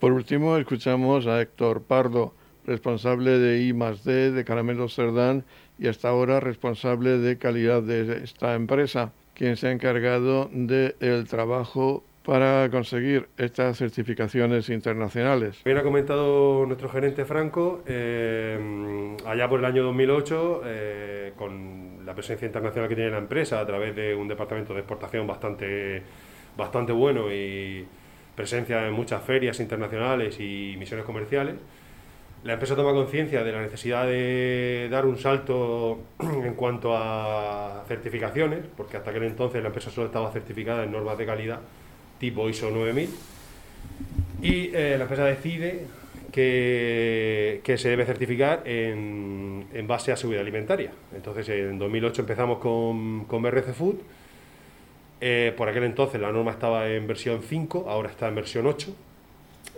Por 0.00 0.12
último, 0.12 0.56
escuchamos 0.58 1.26
a 1.26 1.40
Héctor 1.40 1.82
Pardo, 1.82 2.34
responsable 2.66 3.38
de 3.38 3.62
I 3.62 3.72
D 3.72 4.32
de 4.32 4.44
Caramelos 4.44 4.94
Cerdán 4.94 5.44
y 5.78 5.88
hasta 5.88 6.08
ahora 6.08 6.40
responsable 6.40 7.18
de 7.18 7.38
calidad 7.38 7.82
de 7.82 8.22
esta 8.22 8.54
empresa, 8.54 9.12
quien 9.34 9.56
se 9.56 9.68
ha 9.68 9.70
encargado 9.72 10.48
del 10.52 11.26
trabajo 11.28 12.04
para 12.24 12.70
conseguir 12.70 13.28
estas 13.36 13.76
certificaciones 13.76 14.70
internacionales. 14.70 15.60
Bien 15.64 15.76
ha 15.76 15.82
comentado 15.82 16.64
nuestro 16.66 16.88
gerente 16.88 17.26
Franco, 17.26 17.82
eh, 17.86 19.16
allá 19.26 19.48
por 19.48 19.58
el 19.58 19.66
año 19.66 19.82
2008, 19.82 20.62
eh, 20.64 21.32
con 21.36 22.06
la 22.06 22.14
presencia 22.14 22.46
internacional 22.46 22.88
que 22.88 22.94
tiene 22.94 23.10
la 23.10 23.18
empresa 23.18 23.60
a 23.60 23.66
través 23.66 23.94
de 23.94 24.14
un 24.14 24.26
departamento 24.26 24.72
de 24.72 24.80
exportación 24.80 25.26
bastante, 25.26 26.02
bastante 26.56 26.92
bueno 26.92 27.30
y 27.30 27.86
presencia 28.34 28.86
en 28.86 28.94
muchas 28.94 29.22
ferias 29.22 29.60
internacionales 29.60 30.40
y 30.40 30.76
misiones 30.78 31.04
comerciales, 31.04 31.56
la 32.44 32.52
empresa 32.52 32.76
toma 32.76 32.92
conciencia 32.92 33.42
de 33.42 33.52
la 33.52 33.62
necesidad 33.62 34.06
de 34.06 34.88
dar 34.90 35.06
un 35.06 35.18
salto 35.18 36.00
en 36.20 36.54
cuanto 36.54 36.94
a 36.94 37.84
certificaciones, 37.88 38.60
porque 38.76 38.98
hasta 38.98 39.10
aquel 39.10 39.24
entonces 39.24 39.62
la 39.62 39.68
empresa 39.68 39.90
solo 39.90 40.08
estaba 40.08 40.30
certificada 40.30 40.84
en 40.84 40.92
normas 40.92 41.16
de 41.16 41.26
calidad 41.26 41.60
tipo 42.18 42.48
ISO 42.48 42.70
9000. 42.70 43.08
Y 44.42 44.70
eh, 44.74 44.96
la 44.98 45.04
empresa 45.04 45.24
decide 45.24 45.86
que, 46.30 47.62
que 47.64 47.78
se 47.78 47.88
debe 47.88 48.04
certificar 48.04 48.62
en, 48.66 49.66
en, 49.72 49.86
base 49.86 50.12
a 50.12 50.16
seguridad 50.16 50.42
alimentaria. 50.42 50.90
Entonces 51.14 51.48
en 51.48 51.78
2008 51.78 52.22
empezamos 52.22 52.58
con, 52.58 53.24
con 53.24 53.42
BRC 53.42 53.72
Food. 53.72 53.96
Eh, 55.20 55.54
por 55.56 55.68
aquel 55.68 55.84
entonces 55.84 56.20
la 56.20 56.30
norma 56.30 56.50
estaba 56.50 56.90
en 56.90 57.06
versión 57.06 57.40
5, 57.42 57.86
ahora 57.88 58.10
está 58.10 58.28
en 58.28 58.34
versión 58.34 58.66
8. 58.66 58.94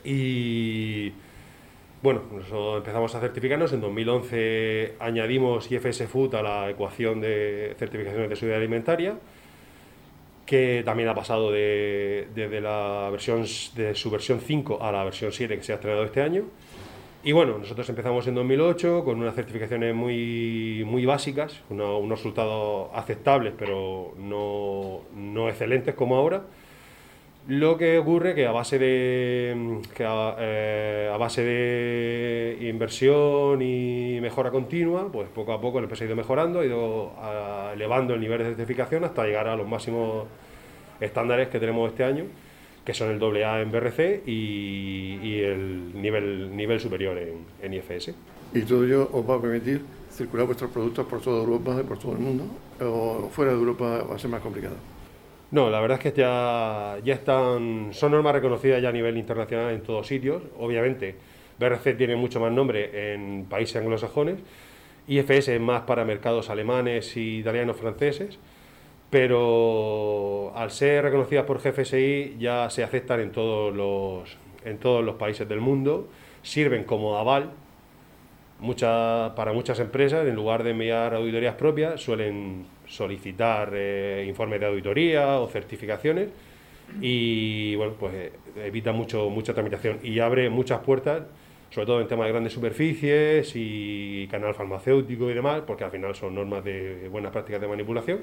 Y 0.05 1.13
bueno, 2.03 2.23
nosotros 2.33 2.79
empezamos 2.79 3.15
a 3.15 3.21
certificarnos. 3.21 3.73
En 3.73 3.81
2011 3.81 4.95
añadimos 5.01 5.71
IFS 5.71 6.07
Food 6.07 6.35
a 6.37 6.43
la 6.43 6.71
ecuación 6.71 7.21
de 7.21 7.75
certificaciones 7.79 8.29
de 8.29 8.37
seguridad 8.37 8.61
alimentaria 8.61 9.17
que 10.47 10.83
también 10.85 11.09
ha 11.09 11.15
pasado 11.15 11.51
de, 11.51 12.29
desde 12.35 12.61
la 12.61 13.09
versión, 13.11 13.45
de 13.75 13.95
su 13.95 14.11
versión 14.11 14.41
5 14.41 14.79
a 14.81 14.93
la 14.93 15.05
versión 15.05 15.33
7 15.33 15.57
que 15.57 15.63
se 15.63 15.73
ha 15.73 15.75
estrenado 15.75 16.05
este 16.05 16.23
año. 16.23 16.45
Y 17.25 17.33
bueno, 17.33 17.59
nosotros 17.59 17.89
empezamos 17.89 18.27
en 18.29 18.37
2008 18.37 19.03
con 19.05 19.19
unas 19.19 19.35
certificaciones 19.35 19.93
muy, 19.93 20.85
muy 20.87 21.05
básicas, 21.05 21.61
unos 21.69 22.09
resultados 22.09 22.89
aceptables, 22.95 23.53
pero 23.59 24.15
no, 24.17 25.01
no, 25.13 25.49
excelentes 25.49 25.97
como 25.97 26.15
ahora. 26.15 26.45
Lo 27.49 27.79
que 27.79 27.97
ocurre 27.99 28.35
que 28.35 28.45
a 28.45 28.51
base 28.51 28.77
de, 28.77 29.81
que 29.95 30.05
a, 30.05 30.35
eh, 30.37 31.15
base 31.17 31.45
de 31.45 32.59
inversión 32.69 33.63
y 33.63 34.19
mejora 34.21 34.51
continua, 34.51 35.13
pues 35.13 35.29
poco 35.29 35.53
a 35.53 35.61
poco 35.61 35.79
la 35.79 35.85
empresa 35.85 36.03
ha 36.03 36.07
ido 36.09 36.17
mejorando, 36.17 36.59
ha 36.59 36.65
ido 36.65 37.13
elevando 37.73 38.15
el 38.15 38.21
nivel 38.21 38.39
de 38.39 38.45
certificación 38.47 39.05
hasta 39.05 39.25
llegar 39.25 39.47
a 39.47 39.55
los 39.55 39.69
máximos 39.69 40.27
estándares 40.99 41.47
que 41.47 41.61
tenemos 41.61 41.89
este 41.89 42.03
año, 42.03 42.25
que 42.85 42.93
son 42.93 43.11
el 43.11 43.45
AA 43.45 43.61
en 43.61 43.71
BRC 43.71 44.23
y, 44.27 45.41
el 45.41 46.03
nivel, 46.03 46.57
nivel 46.57 46.81
superior 46.81 47.17
en, 47.17 47.45
en 47.63 47.75
IFS. 47.75 48.13
¿Y 48.55 48.63
todo 48.63 48.85
ello 48.85 49.09
os 49.13 49.29
va 49.29 49.37
a 49.37 49.41
permitir 49.41 49.83
circular 50.11 50.47
vuestros 50.47 50.73
productos 50.73 51.07
por 51.07 51.21
toda 51.21 51.45
Europa 51.45 51.77
y 51.81 51.85
por 51.85 51.99
todo 51.99 52.13
el 52.13 52.19
mundo? 52.19 52.45
¿O 52.81 53.29
fuera 53.31 53.53
de 53.53 53.59
Europa 53.59 54.05
va 54.11 54.17
a 54.17 54.19
ser 54.19 54.31
más 54.31 54.41
complicado? 54.41 54.96
No, 55.51 55.71
la 55.71 55.81
verdad 55.81 55.99
es 55.99 56.13
que 56.13 56.19
ya, 56.19 56.97
ya 57.05 57.15
están, 57.15 57.91
son 57.93 58.13
normas 58.13 58.35
reconocidas 58.35 58.83
ya 58.83 58.89
a 58.89 58.93
nivel 58.93 59.17
internacional 59.17 59.73
en 59.73 59.83
todos 59.83 60.07
sitios. 60.07 60.43
Obviamente, 60.59 61.15
BRC 61.59 61.97
tiene 61.97 62.17
mucho 62.17 62.41
más 62.41 62.53
nombre 62.53 63.15
en 63.15 63.47
países 63.49 63.77
anglosajones, 63.77 64.41
IFS 65.09 65.49
es 65.49 65.61
más 65.61 65.83
para 65.83 66.05
mercados 66.05 66.51
alemanes 66.51 67.17
italianos 67.17 67.77
franceses, 67.77 68.39
pero 69.09 70.53
al 70.57 70.71
ser 70.73 71.05
reconocidas 71.05 71.45
por 71.45 71.61
GFSI 71.61 72.37
ya 72.39 72.69
se 72.71 72.83
aceptan 72.83 73.21
en 73.21 73.31
todos 73.31 73.75
los, 73.75 74.37
en 74.65 74.79
todos 74.79 75.05
los 75.05 75.15
países 75.15 75.49
del 75.49 75.61
mundo, 75.61 76.09
sirven 76.43 76.85
como 76.85 77.17
aval 77.17 77.51
para 79.37 79.53
muchas 79.53 79.79
empresas, 79.79 80.27
en 80.27 80.35
lugar 80.35 80.65
de 80.65 80.71
enviar 80.71 81.15
auditorías 81.15 81.55
propias, 81.55 82.01
suelen 82.01 82.67
solicitar 82.87 83.71
eh, 83.75 84.25
informes 84.27 84.61
de 84.61 84.67
auditoría 84.67 85.41
o 85.41 85.49
certificaciones 85.49 86.29
y 87.01 87.75
bueno, 87.75 87.95
pues 87.99 88.15
eh, 88.15 88.33
evita 88.65 88.93
mucho, 88.93 89.29
mucha 89.29 89.53
tramitación 89.53 89.99
y 90.03 90.19
abre 90.21 90.49
muchas 90.51 90.81
puertas, 90.81 91.23
sobre 91.71 91.87
todo 91.87 92.01
en 92.01 92.09
temas 92.09 92.27
de 92.27 92.33
grandes 92.33 92.53
superficies 92.53 93.53
y 93.55 94.29
canal 94.31 94.55
farmacéutico 94.55 95.31
y 95.31 95.35
demás, 95.35 95.63
porque 95.67 95.85
al 95.85 95.91
final 95.91 96.15
son 96.15 96.35
normas 96.35 96.65
de 96.65 97.09
buenas 97.11 97.33
prácticas 97.33 97.61
de 97.61 97.69
manipulación. 97.69 98.21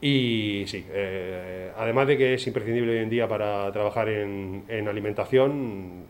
Y 0.00 0.64
sí, 0.66 0.84
eh, 0.90 1.70
además 1.76 2.08
de 2.08 2.18
que 2.18 2.34
es 2.34 2.46
imprescindible 2.46 2.92
hoy 2.92 2.98
en 2.98 3.10
día 3.10 3.28
para 3.28 3.70
trabajar 3.72 4.08
en, 4.08 4.64
en 4.68 4.88
alimentación, 4.88 6.06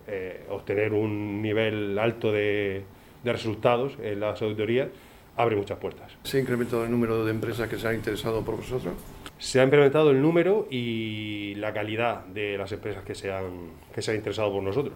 obtener 0.48 0.92
un 0.92 1.42
nivel 1.42 1.98
alto 1.98 2.32
de, 2.32 2.84
de 3.22 3.32
resultados 3.32 3.96
en 4.02 4.20
las 4.20 4.40
auditorías, 4.42 4.88
abre 5.36 5.56
muchas 5.56 5.78
puertas. 5.78 6.12
¿Se 6.22 6.38
ha 6.38 6.40
incrementado 6.40 6.84
el 6.84 6.90
número 6.90 7.24
de 7.24 7.30
empresas 7.30 7.68
que 7.68 7.78
se 7.78 7.88
han 7.88 7.94
interesado 7.94 8.44
por 8.44 8.56
vosotros? 8.56 8.94
Se 9.38 9.60
ha 9.60 9.64
incrementado 9.64 10.10
el 10.10 10.20
número 10.20 10.68
y 10.70 11.54
la 11.56 11.72
calidad 11.72 12.24
de 12.26 12.56
las 12.58 12.70
empresas 12.72 13.02
que 13.04 13.14
se 13.14 13.32
han, 13.32 13.70
que 13.94 14.02
se 14.02 14.10
han 14.10 14.18
interesado 14.18 14.52
por 14.52 14.62
nosotros. 14.62 14.94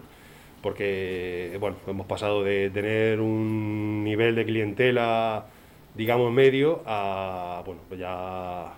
Porque 0.63 1.57
bueno, 1.61 1.77
hemos 1.87 2.07
pasado 2.07 2.43
de 2.43 2.71
tener 2.71 3.21
un 3.21 4.05
nivel 4.05 4.35
de 4.35 4.45
clientela, 4.45 5.47
digamos, 5.95 6.33
medio, 6.33 6.83
a 6.87 7.63
bueno, 7.65 7.81
pues 7.89 8.01
ya 8.01 8.73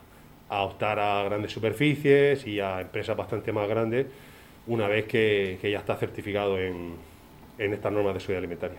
a 0.51 0.63
optar 0.63 0.99
a 0.99 1.25
grandes 1.25 1.53
superficies 1.53 2.47
y 2.47 2.61
a 2.61 2.81
empresas 2.81 3.17
bastante 3.17 3.53
más 3.53 3.69
grandes 3.69 4.07
una 4.67 4.89
vez 4.89 5.07
que, 5.07 5.59
que 5.61 5.71
ya 5.71 5.79
está 5.79 5.97
certificado 5.97 6.59
en, 6.59 6.95
en 7.59 7.75
estas 7.75 7.93
normas 7.93 8.15
de 8.15 8.21
seguridad 8.21 8.39
alimentaria. 8.39 8.79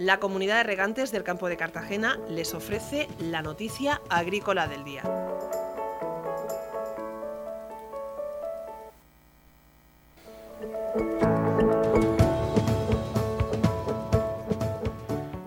La 0.00 0.18
comunidad 0.18 0.56
de 0.56 0.62
regantes 0.62 1.12
del 1.12 1.24
campo 1.24 1.46
de 1.50 1.58
Cartagena 1.58 2.18
les 2.30 2.54
ofrece 2.54 3.06
la 3.18 3.42
noticia 3.42 4.00
agrícola 4.08 4.66
del 4.66 4.82
día. 4.82 5.02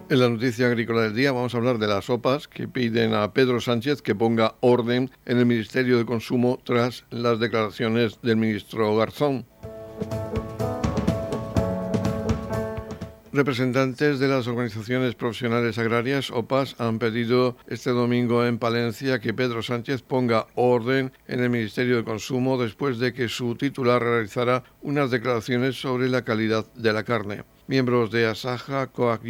En 0.07 0.19
la 0.19 0.29
noticia 0.29 0.67
agrícola 0.67 1.01
del 1.01 1.15
día 1.15 1.31
vamos 1.31 1.55
a 1.55 1.57
hablar 1.57 1.79
de 1.79 1.87
las 1.87 2.05
sopas 2.05 2.47
que 2.47 2.67
piden 2.67 3.15
a 3.15 3.33
Pedro 3.33 3.59
Sánchez 3.59 4.03
que 4.03 4.13
ponga 4.13 4.53
orden 4.59 5.09
en 5.25 5.39
el 5.39 5.47
Ministerio 5.47 5.97
de 5.97 6.05
Consumo 6.05 6.59
tras 6.63 7.05
las 7.09 7.39
declaraciones 7.39 8.21
del 8.21 8.37
ministro 8.37 8.95
Garzón. 8.95 9.47
Representantes 13.33 14.19
de 14.19 14.27
las 14.27 14.45
organizaciones 14.45 15.15
profesionales 15.15 15.79
agrarias, 15.79 16.29
OPAS, 16.29 16.75
han 16.77 16.99
pedido 16.99 17.57
este 17.65 17.89
domingo 17.89 18.45
en 18.45 18.59
Palencia 18.59 19.19
que 19.19 19.33
Pedro 19.33 19.63
Sánchez 19.63 20.03
ponga 20.03 20.45
orden 20.53 21.11
en 21.27 21.39
el 21.39 21.49
Ministerio 21.49 21.95
de 21.95 22.03
Consumo 22.03 22.61
después 22.61 22.99
de 22.99 23.11
que 23.11 23.29
su 23.29 23.55
titular 23.55 24.03
realizara 24.03 24.63
unas 24.83 25.09
declaraciones 25.09 25.81
sobre 25.81 26.09
la 26.09 26.23
calidad 26.23 26.71
de 26.75 26.93
la 26.93 27.03
carne. 27.03 27.43
Miembros 27.65 28.11
de 28.11 28.27
Asaja, 28.27 28.85
Coac 28.85 29.23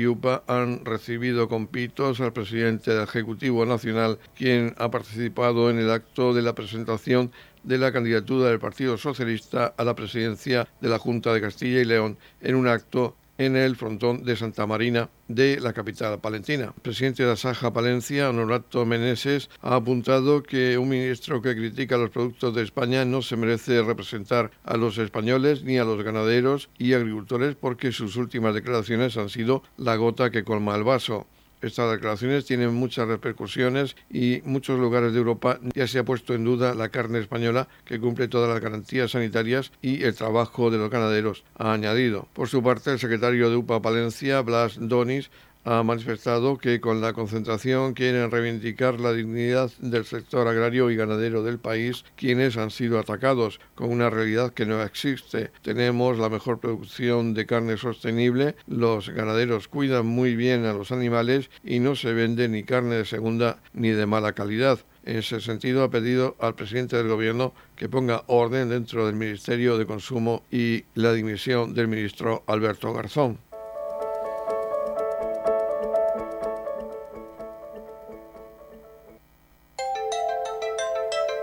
han 0.48 0.83
recibido 0.83 1.48
con 1.48 1.67
pitos 1.67 2.19
al 2.19 2.33
presidente 2.33 2.91
del 2.91 3.03
Ejecutivo 3.03 3.65
Nacional, 3.65 4.19
quien 4.36 4.75
ha 4.79 4.91
participado 4.91 5.69
en 5.69 5.79
el 5.79 5.89
acto 5.89 6.33
de 6.33 6.41
la 6.41 6.55
presentación 6.55 7.31
de 7.63 7.77
la 7.77 7.93
candidatura 7.93 8.50
del 8.50 8.60
Partido 8.60 8.98
Socialista 8.98 9.74
a 9.77 9.86
la 9.86 9.95
presidencia 9.95 10.67
de 10.81 10.89
la 10.89 11.00
Junta 11.00 11.33
de 11.33 11.39
Castilla 11.39 11.79
y 11.79 11.86
León 11.86 12.17
en 12.41 12.55
un 12.55 12.67
acto 12.67 13.15
en 13.38 13.56
el 13.56 13.75
frontón 13.75 14.24
de 14.24 14.36
Santa 14.36 14.68
Marina 14.68 15.10
de 15.28 15.60
la 15.60 15.74
capital 15.74 16.20
palentina. 16.20 16.74
El 16.75 16.82
presidente 16.82 17.24
de 17.24 17.32
Asaja 17.32 17.74
Palencia, 17.74 18.30
Honorato 18.30 18.86
Meneses, 18.86 19.50
ha 19.62 19.75
apuntado 19.75 20.44
que 20.44 20.78
un 20.78 20.90
ministro 20.90 21.42
que 21.42 21.56
critica 21.56 21.98
los 21.98 22.10
productos 22.10 22.54
de 22.54 22.63
España 22.63 23.06
no 23.06 23.22
se 23.22 23.36
merece 23.36 23.82
representar 23.82 24.52
a 24.63 24.78
los 24.78 24.98
españoles 24.98 25.63
ni 25.63 25.78
a 25.78 25.84
los 25.84 26.04
ganaderos 26.04 26.70
y 26.78 26.94
agricultores 26.94 27.56
porque 27.56 27.92
sus 27.92 28.16
últimas 28.16 28.54
declaraciones 28.54 29.18
han 29.18 29.30
sido 29.30 29.63
la 29.78 29.96
gota 29.96 30.30
que 30.30 30.44
colma 30.44 30.75
el 30.75 30.84
vaso. 30.84 31.28
Estas 31.63 31.89
declaraciones 31.89 32.43
tienen 32.43 32.74
muchas 32.74 33.08
repercusiones 33.08 33.96
y 34.12 34.41
muchos 34.43 34.77
lugares 34.77 35.13
de 35.13 35.20
Europa 35.20 35.60
ya 35.74 35.88
se 35.88 35.98
ha 35.98 36.03
puesto 36.03 36.34
en 36.34 36.43
duda 36.43 36.75
la 36.75 36.89
carne 36.89 37.20
española 37.20 37.70
que 37.86 38.01
cumple 38.01 38.27
todas 38.27 38.50
las 38.50 38.60
garantías 38.60 39.12
sanitarias 39.12 39.72
y 39.82 40.03
el 40.03 40.13
trabajo 40.13 40.72
de 40.72 40.77
los 40.77 40.89
ganaderos, 40.89 41.46
ha 41.58 41.72
añadido. 41.72 42.27
Por 42.34 42.50
su 42.50 42.62
parte, 42.62 42.91
el 42.91 43.00
secretario 43.00 43.50
de 43.50 43.55
UPA 43.55 43.82
Palencia, 43.82 44.41
Blas 44.41 44.75
Donis, 44.77 45.32
ha 45.65 45.84
manifestado 45.84 46.58
que 46.58 46.82
con 46.82 47.01
la 47.01 47.13
concentración 47.13 47.93
quieren 47.93 48.32
reivindicar 48.32 49.00
la 49.00 49.13
dignidad 49.13 49.72
del 49.79 50.05
sector 50.05 50.48
agrario 50.48 50.89
y 50.91 50.96
ganadero 50.96 51.43
del 51.43 51.60
país, 51.60 52.03
quienes 52.15 52.58
han 52.58 52.72
sido 52.72 53.00
atacados 53.00 53.60
con 53.75 53.91
una 53.91 54.10
realidad 54.10 54.53
que 54.53 54.65
no 54.65 54.82
existe. 54.84 55.51
Tenemos 55.62 56.17
la 56.20 56.29
mejor 56.29 56.60
producción 56.60 57.34
de 57.34 57.46
carne 57.46 57.77
sostenible, 57.77 58.55
los 58.67 59.10
ganaderos 59.10 59.67
cuidan 59.67 60.05
muy 60.05 60.36
bien 60.36 60.65
a 60.65 60.74
los 60.74 60.91
animales 60.91 61.50
y 61.63 61.79
no 61.79 61.96
se 61.96 62.13
vende 62.13 62.50
ni 62.50 62.63
carne 62.63 62.96
de 62.96 63.05
segunda 63.05 63.60
ni 63.74 63.89
de 63.89 64.05
mala 64.05 64.34
calidad. 64.34 64.79
En 65.05 65.17
ese 65.17 65.41
sentido, 65.41 65.84
ha 65.84 65.89
pedido 65.89 66.38
al 66.39 66.55
presidente 66.55 66.96
del 66.96 67.10
Gobierno 67.10 67.53
que 67.75 67.89
ponga 67.89 68.24
orden 68.27 68.70
dentro 68.70 69.05
del 69.05 69.15
Ministerio 69.15 69.77
de 69.77 69.86
Consumo 69.86 70.43
y 70.50 70.86
la 70.96 71.12
dimisión 71.12 71.74
del 71.74 71.89
ministro 71.89 72.43
Alberto 72.48 72.93
Garzón. 72.93 73.38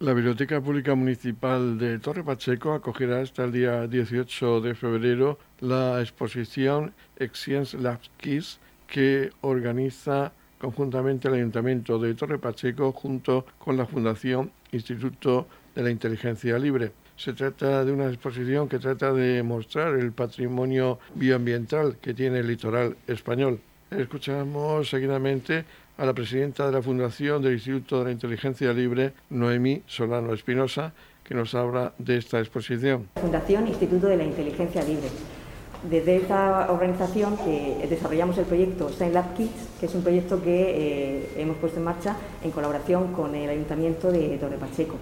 La 0.00 0.14
Biblioteca 0.14 0.62
Pública 0.62 0.94
Municipal 0.94 1.76
de 1.76 1.98
Torre 1.98 2.24
Pacheco 2.24 2.72
acogerá 2.72 3.20
hasta 3.20 3.44
el 3.44 3.52
día 3.52 3.86
18 3.86 4.62
de 4.62 4.74
febrero 4.74 5.38
la 5.60 6.00
exposición 6.00 6.94
Excience 7.18 7.76
Labs 7.76 8.10
Kids 8.16 8.60
que 8.86 9.28
organiza 9.42 10.32
conjuntamente 10.58 11.28
el 11.28 11.34
Ayuntamiento 11.34 11.98
de 11.98 12.14
Torre 12.14 12.38
Pacheco 12.38 12.92
junto 12.92 13.44
con 13.58 13.76
la 13.76 13.84
Fundación 13.84 14.50
Instituto 14.72 15.46
de 15.74 15.82
la 15.82 15.90
Inteligencia 15.90 16.58
Libre. 16.58 16.92
Se 17.14 17.34
trata 17.34 17.84
de 17.84 17.92
una 17.92 18.06
exposición 18.06 18.70
que 18.70 18.78
trata 18.78 19.12
de 19.12 19.42
mostrar 19.42 19.96
el 19.96 20.12
patrimonio 20.12 20.98
bioambiental 21.14 21.98
que 21.98 22.14
tiene 22.14 22.38
el 22.38 22.46
litoral 22.46 22.96
español. 23.06 23.60
Escuchamos 23.90 24.88
seguidamente 24.88 25.66
a 26.00 26.06
la 26.06 26.14
presidenta 26.14 26.64
de 26.64 26.72
la 26.72 26.80
Fundación 26.80 27.42
del 27.42 27.52
Instituto 27.52 27.98
de 27.98 28.06
la 28.06 28.10
Inteligencia 28.10 28.72
Libre, 28.72 29.12
Noemí 29.28 29.82
Solano 29.86 30.32
Espinosa, 30.32 30.94
que 31.22 31.34
nos 31.34 31.54
habla 31.54 31.92
de 31.98 32.16
esta 32.16 32.38
exposición. 32.38 33.08
Fundación 33.20 33.68
Instituto 33.68 34.06
de 34.06 34.16
la 34.16 34.24
Inteligencia 34.24 34.82
Libre. 34.82 35.08
Desde 35.90 36.16
esta 36.16 36.72
organización 36.72 37.36
desarrollamos 37.86 38.38
el 38.38 38.46
proyecto 38.46 38.88
Science 38.88 39.12
Lab 39.12 39.34
Kids, 39.34 39.68
que 39.78 39.86
es 39.86 39.94
un 39.94 40.02
proyecto 40.02 40.42
que 40.42 41.18
eh, 41.18 41.32
hemos 41.36 41.58
puesto 41.58 41.78
en 41.78 41.84
marcha 41.84 42.16
en 42.42 42.50
colaboración 42.50 43.12
con 43.12 43.34
el 43.34 43.50
Ayuntamiento 43.50 44.10
de 44.10 44.38
Torre 44.38 44.56
Pacheco. 44.56 44.96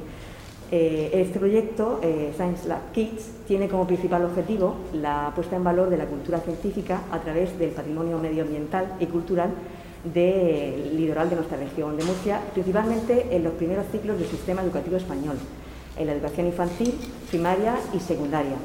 Eh, 0.72 1.10
este 1.14 1.38
proyecto, 1.38 2.00
eh, 2.02 2.32
Science 2.34 2.66
Lab 2.66 2.90
Kids, 2.90 3.44
tiene 3.46 3.68
como 3.68 3.86
principal 3.86 4.24
objetivo 4.24 4.76
la 4.92 5.30
puesta 5.32 5.54
en 5.54 5.62
valor 5.62 5.90
de 5.90 5.96
la 5.96 6.06
cultura 6.06 6.40
científica 6.40 7.02
a 7.12 7.20
través 7.20 7.56
del 7.56 7.70
patrimonio 7.70 8.18
medioambiental 8.18 8.96
y 8.98 9.06
cultural 9.06 9.50
del 10.04 10.96
litoral 10.96 11.28
de 11.28 11.36
nuestra 11.36 11.58
región 11.58 11.96
de 11.96 12.04
Murcia, 12.04 12.40
principalmente 12.52 13.34
en 13.34 13.44
los 13.44 13.54
primeros 13.54 13.86
ciclos 13.90 14.18
del 14.18 14.28
sistema 14.28 14.62
educativo 14.62 14.96
español, 14.96 15.36
en 15.96 16.06
la 16.06 16.12
educación 16.12 16.46
infantil, 16.46 16.94
primaria 17.28 17.76
y 17.94 18.00
secundaria. 18.00 18.56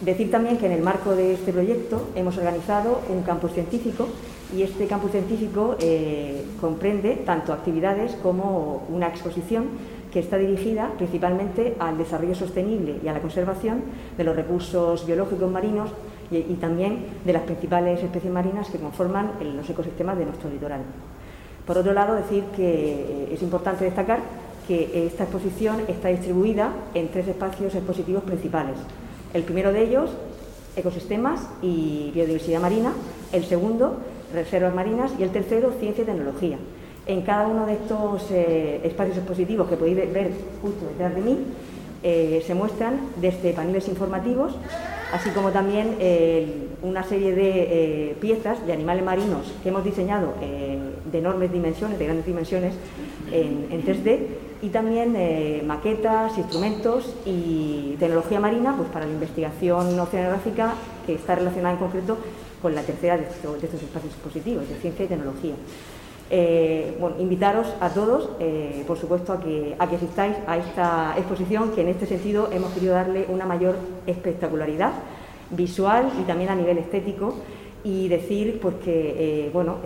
Decir 0.00 0.30
también 0.30 0.58
que 0.58 0.66
en 0.66 0.72
el 0.72 0.82
marco 0.82 1.14
de 1.14 1.34
este 1.34 1.52
proyecto 1.52 2.08
hemos 2.16 2.36
organizado 2.36 3.00
un 3.08 3.22
campus 3.22 3.52
científico 3.52 4.08
y 4.54 4.62
este 4.62 4.86
campus 4.86 5.12
científico 5.12 5.76
eh, 5.80 6.44
comprende 6.60 7.22
tanto 7.24 7.52
actividades 7.52 8.14
como 8.22 8.82
una 8.88 9.08
exposición 9.08 9.68
que 10.12 10.20
está 10.20 10.36
dirigida 10.36 10.92
principalmente 10.96 11.74
al 11.78 11.98
desarrollo 11.98 12.34
sostenible 12.34 12.96
y 13.02 13.08
a 13.08 13.12
la 13.12 13.20
conservación 13.20 13.82
de 14.16 14.24
los 14.24 14.36
recursos 14.36 15.06
biológicos 15.06 15.50
marinos 15.50 15.90
y, 16.30 16.54
también 16.54 17.06
de 17.24 17.32
las 17.32 17.42
principales 17.42 18.02
especies 18.02 18.32
marinas 18.32 18.70
que 18.70 18.78
conforman 18.78 19.32
los 19.56 19.68
ecosistemas 19.68 20.18
de 20.18 20.26
nuestro 20.26 20.50
litoral. 20.50 20.80
Por 21.66 21.78
otro 21.78 21.92
lado, 21.92 22.14
decir 22.14 22.44
que 22.56 22.64
eh, 22.64 23.28
es 23.32 23.42
importante 23.42 23.84
destacar 23.84 24.20
que 24.66 25.06
esta 25.06 25.24
exposición 25.24 25.82
está 25.88 26.08
distribuida 26.08 26.72
en 26.94 27.08
tres 27.08 27.28
espacios 27.28 27.74
expositivos 27.74 28.22
principales. 28.24 28.76
El 29.32 29.42
primero 29.42 29.72
de 29.72 29.82
ellos, 29.82 30.10
ecosistemas 30.76 31.46
y 31.62 32.10
biodiversidad 32.14 32.60
marina, 32.60 32.92
el 33.32 33.44
segundo, 33.44 33.98
reservas 34.32 34.74
marinas 34.74 35.12
y 35.18 35.22
el 35.22 35.30
tercero, 35.30 35.72
ciencia 35.78 36.02
y 36.02 36.06
tecnología. 36.06 36.58
En 37.06 37.22
cada 37.22 37.46
uno 37.46 37.66
de 37.66 37.74
estos 37.74 38.30
eh, 38.30 38.80
espacios 38.84 39.18
expositivos 39.18 39.68
que 39.68 39.76
podéis 39.76 39.96
ver 39.96 40.32
justo 40.62 40.86
detrás 40.86 41.14
de 41.14 41.20
mí, 41.20 41.38
eh, 42.02 42.42
se 42.46 42.54
muestran 42.54 43.00
desde 43.16 43.52
paneles 43.52 43.88
informativos 43.88 44.54
así 45.14 45.30
como 45.30 45.50
también 45.52 45.96
eh, 46.00 46.66
una 46.82 47.04
serie 47.04 47.34
de 47.36 47.50
eh, 48.10 48.16
piezas 48.20 48.66
de 48.66 48.72
animales 48.72 49.04
marinos 49.04 49.46
que 49.62 49.68
hemos 49.68 49.84
diseñado 49.84 50.34
eh, 50.42 50.76
de 51.10 51.18
enormes 51.18 51.52
dimensiones, 51.52 52.00
de 52.00 52.04
grandes 52.04 52.26
dimensiones, 52.26 52.74
en, 53.30 53.84
3D, 53.84 54.26
y 54.62 54.68
también 54.68 55.16
maquetas, 55.66 56.36
instrumentos 56.36 57.14
y 57.24 57.96
tecnología 57.98 58.38
marina 58.38 58.74
pues, 58.76 58.88
para 58.90 59.06
la 59.06 59.12
investigación 59.12 59.98
oceanográfica 59.98 60.74
que 61.06 61.14
está 61.14 61.34
relacionada 61.34 61.74
en 61.74 61.80
concreto 61.80 62.18
con 62.60 62.74
la 62.74 62.82
tercera 62.82 63.16
de 63.16 63.24
estos, 63.24 63.60
de 63.60 63.66
estos 63.66 63.82
espacios 63.82 64.12
expositivos, 64.12 64.68
de 64.68 64.76
ciencia 64.76 65.04
y 65.04 65.08
tecnología. 65.08 65.54
Bueno, 66.30 67.16
invitaros 67.18 67.66
a 67.80 67.90
todos, 67.90 68.30
por 68.86 68.98
supuesto, 68.98 69.32
a 69.32 69.40
que, 69.40 69.76
asistáis 69.78 70.36
a 70.46 70.56
esta 70.56 71.14
exposición 71.16 71.70
que 71.72 71.82
en 71.82 71.88
este 71.88 72.06
sentido 72.06 72.48
hemos 72.52 72.72
querido 72.72 72.94
darle 72.94 73.26
una 73.28 73.46
mayor 73.46 73.76
espectacularidad 74.06 74.92
visual 75.50 76.10
y 76.20 76.24
también 76.24 76.50
a 76.50 76.54
nivel 76.54 76.78
estético 76.78 77.36
y 77.84 78.08
decir 78.08 78.58
pues, 78.60 78.76
que 78.76 79.50
bueno, 79.52 79.76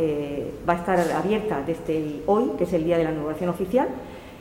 va 0.69 0.75
a 0.75 0.77
estar 0.77 0.99
abierta 1.13 1.63
desde 1.67 2.23
hoy, 2.27 2.53
que 2.57 2.65
es 2.65 2.73
el 2.73 2.85
día 2.85 2.97
de 2.97 3.05
la 3.05 3.11
inauguración 3.11 3.51
oficial, 3.51 3.89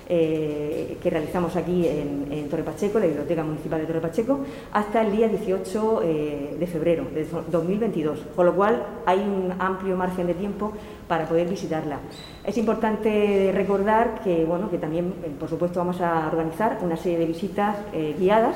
eh, 0.09 0.97
que 1.03 1.09
realizamos 1.09 1.57
aquí 1.57 1.85
en, 1.85 2.47
Torre 2.49 2.63
Pacheco, 2.63 2.97
la 2.97 3.07
Biblioteca 3.07 3.43
Municipal 3.43 3.81
de 3.81 3.87
Torre 3.87 3.99
Pacheco, 3.99 4.39
hasta 4.71 5.01
el 5.01 5.11
día 5.11 5.27
18 5.27 6.01
eh, 6.01 6.55
de 6.57 6.67
febrero 6.67 7.07
de 7.13 7.27
2022, 7.51 8.19
con 8.33 8.45
lo 8.45 8.55
cual 8.55 8.83
hay 9.05 9.19
un 9.19 9.53
amplio 9.59 9.97
margen 9.97 10.27
de 10.27 10.33
tiempo 10.33 10.71
para 11.09 11.25
poder 11.25 11.49
visitarla. 11.49 11.99
Es 12.45 12.57
importante 12.57 13.51
recordar 13.53 14.21
que, 14.23 14.45
bueno, 14.45 14.69
que 14.69 14.77
también, 14.77 15.13
eh, 15.25 15.31
por 15.37 15.49
supuesto, 15.49 15.79
vamos 15.79 15.99
a 15.99 16.27
organizar 16.27 16.79
una 16.81 16.95
serie 16.95 17.19
de 17.19 17.25
visitas 17.25 17.75
guiadas 18.17 18.55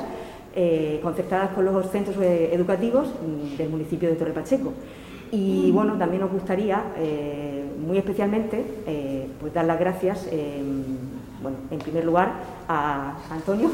concertadas 1.02 1.50
con 1.50 1.66
los 1.66 1.90
centros 1.90 2.16
educativos 2.18 3.08
mm, 3.08 3.56
del 3.58 3.68
municipio 3.68 4.08
de 4.08 4.16
Torre 4.16 4.32
Pacheco. 4.32 4.72
Y 5.30 5.70
bueno, 5.70 5.98
también 5.98 6.22
nos 6.22 6.30
gustaría, 6.30 6.82
muy 7.78 7.96
especialmente, 7.96 8.62
pues 9.40 9.54
dar 9.54 9.64
las 9.64 9.80
gracias 9.80 10.28
bueno, 11.42 11.58
en 11.70 11.78
primer 11.78 12.04
lugar 12.04 12.32
a 12.68 13.14
Antonio, 13.30 13.70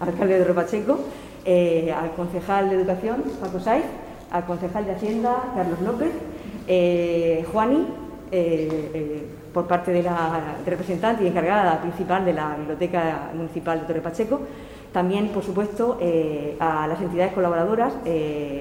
alcalde 0.00 0.38
de 0.38 0.44
Ropacheco, 0.44 0.98
eh, 1.44 1.94
al 1.96 2.12
concejal 2.12 2.70
de 2.70 2.76
Educación, 2.76 3.22
Paco 3.40 3.60
Saiz, 3.60 3.84
al 4.30 4.44
concejal 4.44 4.84
de 4.86 4.92
Hacienda, 4.92 5.36
Carlos 5.54 5.80
López, 5.80 6.10
eh, 6.66 7.44
Juani, 7.52 7.86
eh, 8.32 9.26
por 9.52 9.66
parte 9.66 9.92
de 9.92 10.02
la 10.02 10.56
representante 10.66 11.22
y 11.22 11.28
encargada 11.28 11.80
principal 11.80 12.24
de 12.24 12.32
la 12.32 12.56
Biblioteca 12.56 13.30
Municipal 13.34 13.80
de 13.80 13.86
Torre 13.86 14.00
Pacheco, 14.00 14.40
también, 14.92 15.28
por 15.28 15.42
supuesto, 15.42 15.98
a 16.60 16.86
las 16.86 17.00
entidades 17.00 17.32
colaboradoras, 17.32 17.94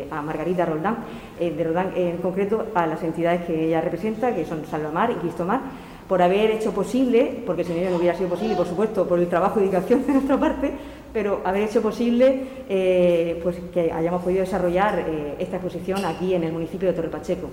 a 0.09 0.21
Margarita 0.23 0.65
Roldán, 0.65 0.97
de 1.37 1.91
en 1.95 2.17
concreto, 2.17 2.67
a 2.73 2.87
las 2.87 3.03
entidades 3.03 3.45
que 3.45 3.67
ella 3.67 3.81
representa, 3.81 4.33
que 4.33 4.43
son 4.43 4.65
Salvamar 4.65 5.11
y 5.11 5.15
Cristomar, 5.15 5.61
por 6.07 6.21
haber 6.21 6.51
hecho 6.51 6.73
posible, 6.73 7.43
porque 7.45 7.63
si 7.63 7.73
no 7.73 7.95
hubiera 7.97 8.17
sido 8.17 8.29
posible, 8.29 8.55
por 8.55 8.67
supuesto, 8.67 9.07
por 9.07 9.19
el 9.19 9.27
trabajo 9.27 9.59
y 9.59 9.63
dedicación 9.63 10.05
de 10.05 10.13
nuestra 10.13 10.39
parte, 10.39 10.71
pero 11.13 11.41
haber 11.45 11.63
hecho 11.63 11.81
posible 11.81 12.43
eh, 12.67 13.39
pues 13.43 13.57
que 13.73 13.91
hayamos 13.91 14.23
podido 14.23 14.41
desarrollar 14.41 14.99
eh, 14.99 15.35
esta 15.39 15.57
exposición 15.57 16.03
aquí 16.05 16.33
en 16.33 16.43
el 16.43 16.51
municipio 16.51 16.87
de 16.89 16.93
Torre 16.93 17.09
Pacheco. 17.09 17.49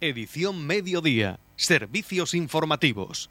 Edición 0.00 0.66
Mediodía. 0.66 1.40
Servicios 1.56 2.34
informativos. 2.34 3.30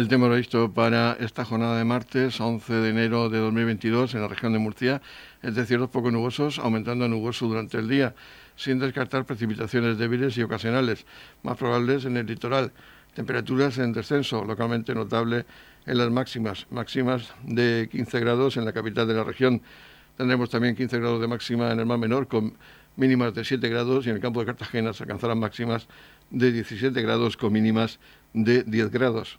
El 0.00 0.08
tema 0.08 0.30
visto 0.30 0.72
para 0.72 1.12
esta 1.20 1.44
jornada 1.44 1.76
de 1.76 1.84
martes, 1.84 2.40
11 2.40 2.72
de 2.72 2.88
enero 2.88 3.28
de 3.28 3.36
2022, 3.36 4.14
en 4.14 4.22
la 4.22 4.28
región 4.28 4.54
de 4.54 4.58
Murcia, 4.58 5.02
es 5.42 5.54
de 5.54 5.66
cielos 5.66 5.90
poco 5.90 6.10
nubosos, 6.10 6.58
aumentando 6.58 7.04
a 7.04 7.08
nuboso 7.08 7.46
durante 7.46 7.76
el 7.76 7.86
día, 7.86 8.14
sin 8.56 8.78
descartar 8.78 9.26
precipitaciones 9.26 9.98
débiles 9.98 10.38
y 10.38 10.42
ocasionales, 10.42 11.04
más 11.42 11.58
probables 11.58 12.06
en 12.06 12.16
el 12.16 12.24
litoral. 12.24 12.72
Temperaturas 13.12 13.76
en 13.76 13.92
descenso, 13.92 14.42
localmente 14.42 14.94
notable 14.94 15.44
en 15.84 15.98
las 15.98 16.10
máximas, 16.10 16.66
máximas 16.70 17.34
de 17.42 17.86
15 17.92 18.20
grados 18.20 18.56
en 18.56 18.64
la 18.64 18.72
capital 18.72 19.06
de 19.06 19.12
la 19.12 19.24
región. 19.24 19.60
Tendremos 20.16 20.48
también 20.48 20.76
15 20.76 20.98
grados 20.98 21.20
de 21.20 21.28
máxima 21.28 21.72
en 21.72 21.78
el 21.78 21.84
mar 21.84 21.98
menor, 21.98 22.26
con 22.26 22.54
mínimas 22.96 23.34
de 23.34 23.44
7 23.44 23.68
grados, 23.68 24.06
y 24.06 24.08
en 24.08 24.16
el 24.16 24.22
campo 24.22 24.40
de 24.40 24.46
Cartagena 24.46 24.94
se 24.94 25.02
alcanzarán 25.02 25.38
máximas 25.38 25.88
de 26.30 26.52
17 26.52 27.02
grados 27.02 27.36
con 27.36 27.52
mínimas 27.52 28.00
de 28.32 28.62
10 28.62 28.90
grados. 28.92 29.38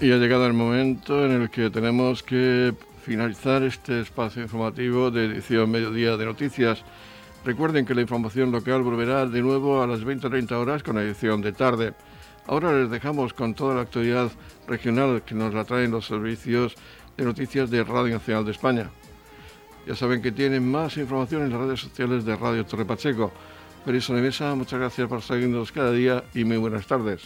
Y 0.00 0.12
ha 0.12 0.16
llegado 0.16 0.46
el 0.46 0.54
momento 0.54 1.26
en 1.26 1.32
el 1.42 1.50
que 1.50 1.68
tenemos 1.68 2.22
que 2.22 2.74
finalizar 3.02 3.62
este 3.62 4.00
espacio 4.00 4.40
informativo 4.40 5.10
de 5.10 5.26
edición 5.26 5.70
Mediodía 5.70 6.16
de 6.16 6.24
Noticias. 6.24 6.82
Recuerden 7.44 7.84
que 7.84 7.94
la 7.94 8.00
información 8.00 8.50
local 8.50 8.80
volverá 8.80 9.26
de 9.26 9.42
nuevo 9.42 9.82
a 9.82 9.86
las 9.86 10.00
20.30 10.00 10.52
horas 10.52 10.82
con 10.82 10.96
edición 10.96 11.42
de 11.42 11.52
tarde. 11.52 11.92
Ahora 12.46 12.72
les 12.72 12.90
dejamos 12.90 13.34
con 13.34 13.52
toda 13.52 13.74
la 13.74 13.82
actualidad 13.82 14.30
regional 14.66 15.22
que 15.22 15.34
nos 15.34 15.52
la 15.52 15.64
traen 15.64 15.90
los 15.90 16.06
servicios 16.06 16.76
de 17.18 17.24
noticias 17.26 17.70
de 17.70 17.84
Radio 17.84 18.14
Nacional 18.14 18.46
de 18.46 18.52
España. 18.52 18.90
Ya 19.86 19.94
saben 19.94 20.22
que 20.22 20.32
tienen 20.32 20.66
más 20.70 20.96
información 20.96 21.42
en 21.42 21.50
las 21.50 21.60
redes 21.60 21.80
sociales 21.80 22.24
de 22.24 22.36
Radio 22.36 22.64
Torre 22.64 22.86
Pacheco. 22.86 23.32
De 23.84 23.92
Mesa, 23.92 24.54
muchas 24.54 24.78
gracias 24.78 25.08
por 25.08 25.20
seguirnos 25.20 25.72
cada 25.72 25.92
día 25.92 26.24
y 26.32 26.44
muy 26.44 26.56
buenas 26.56 26.86
tardes. 26.86 27.22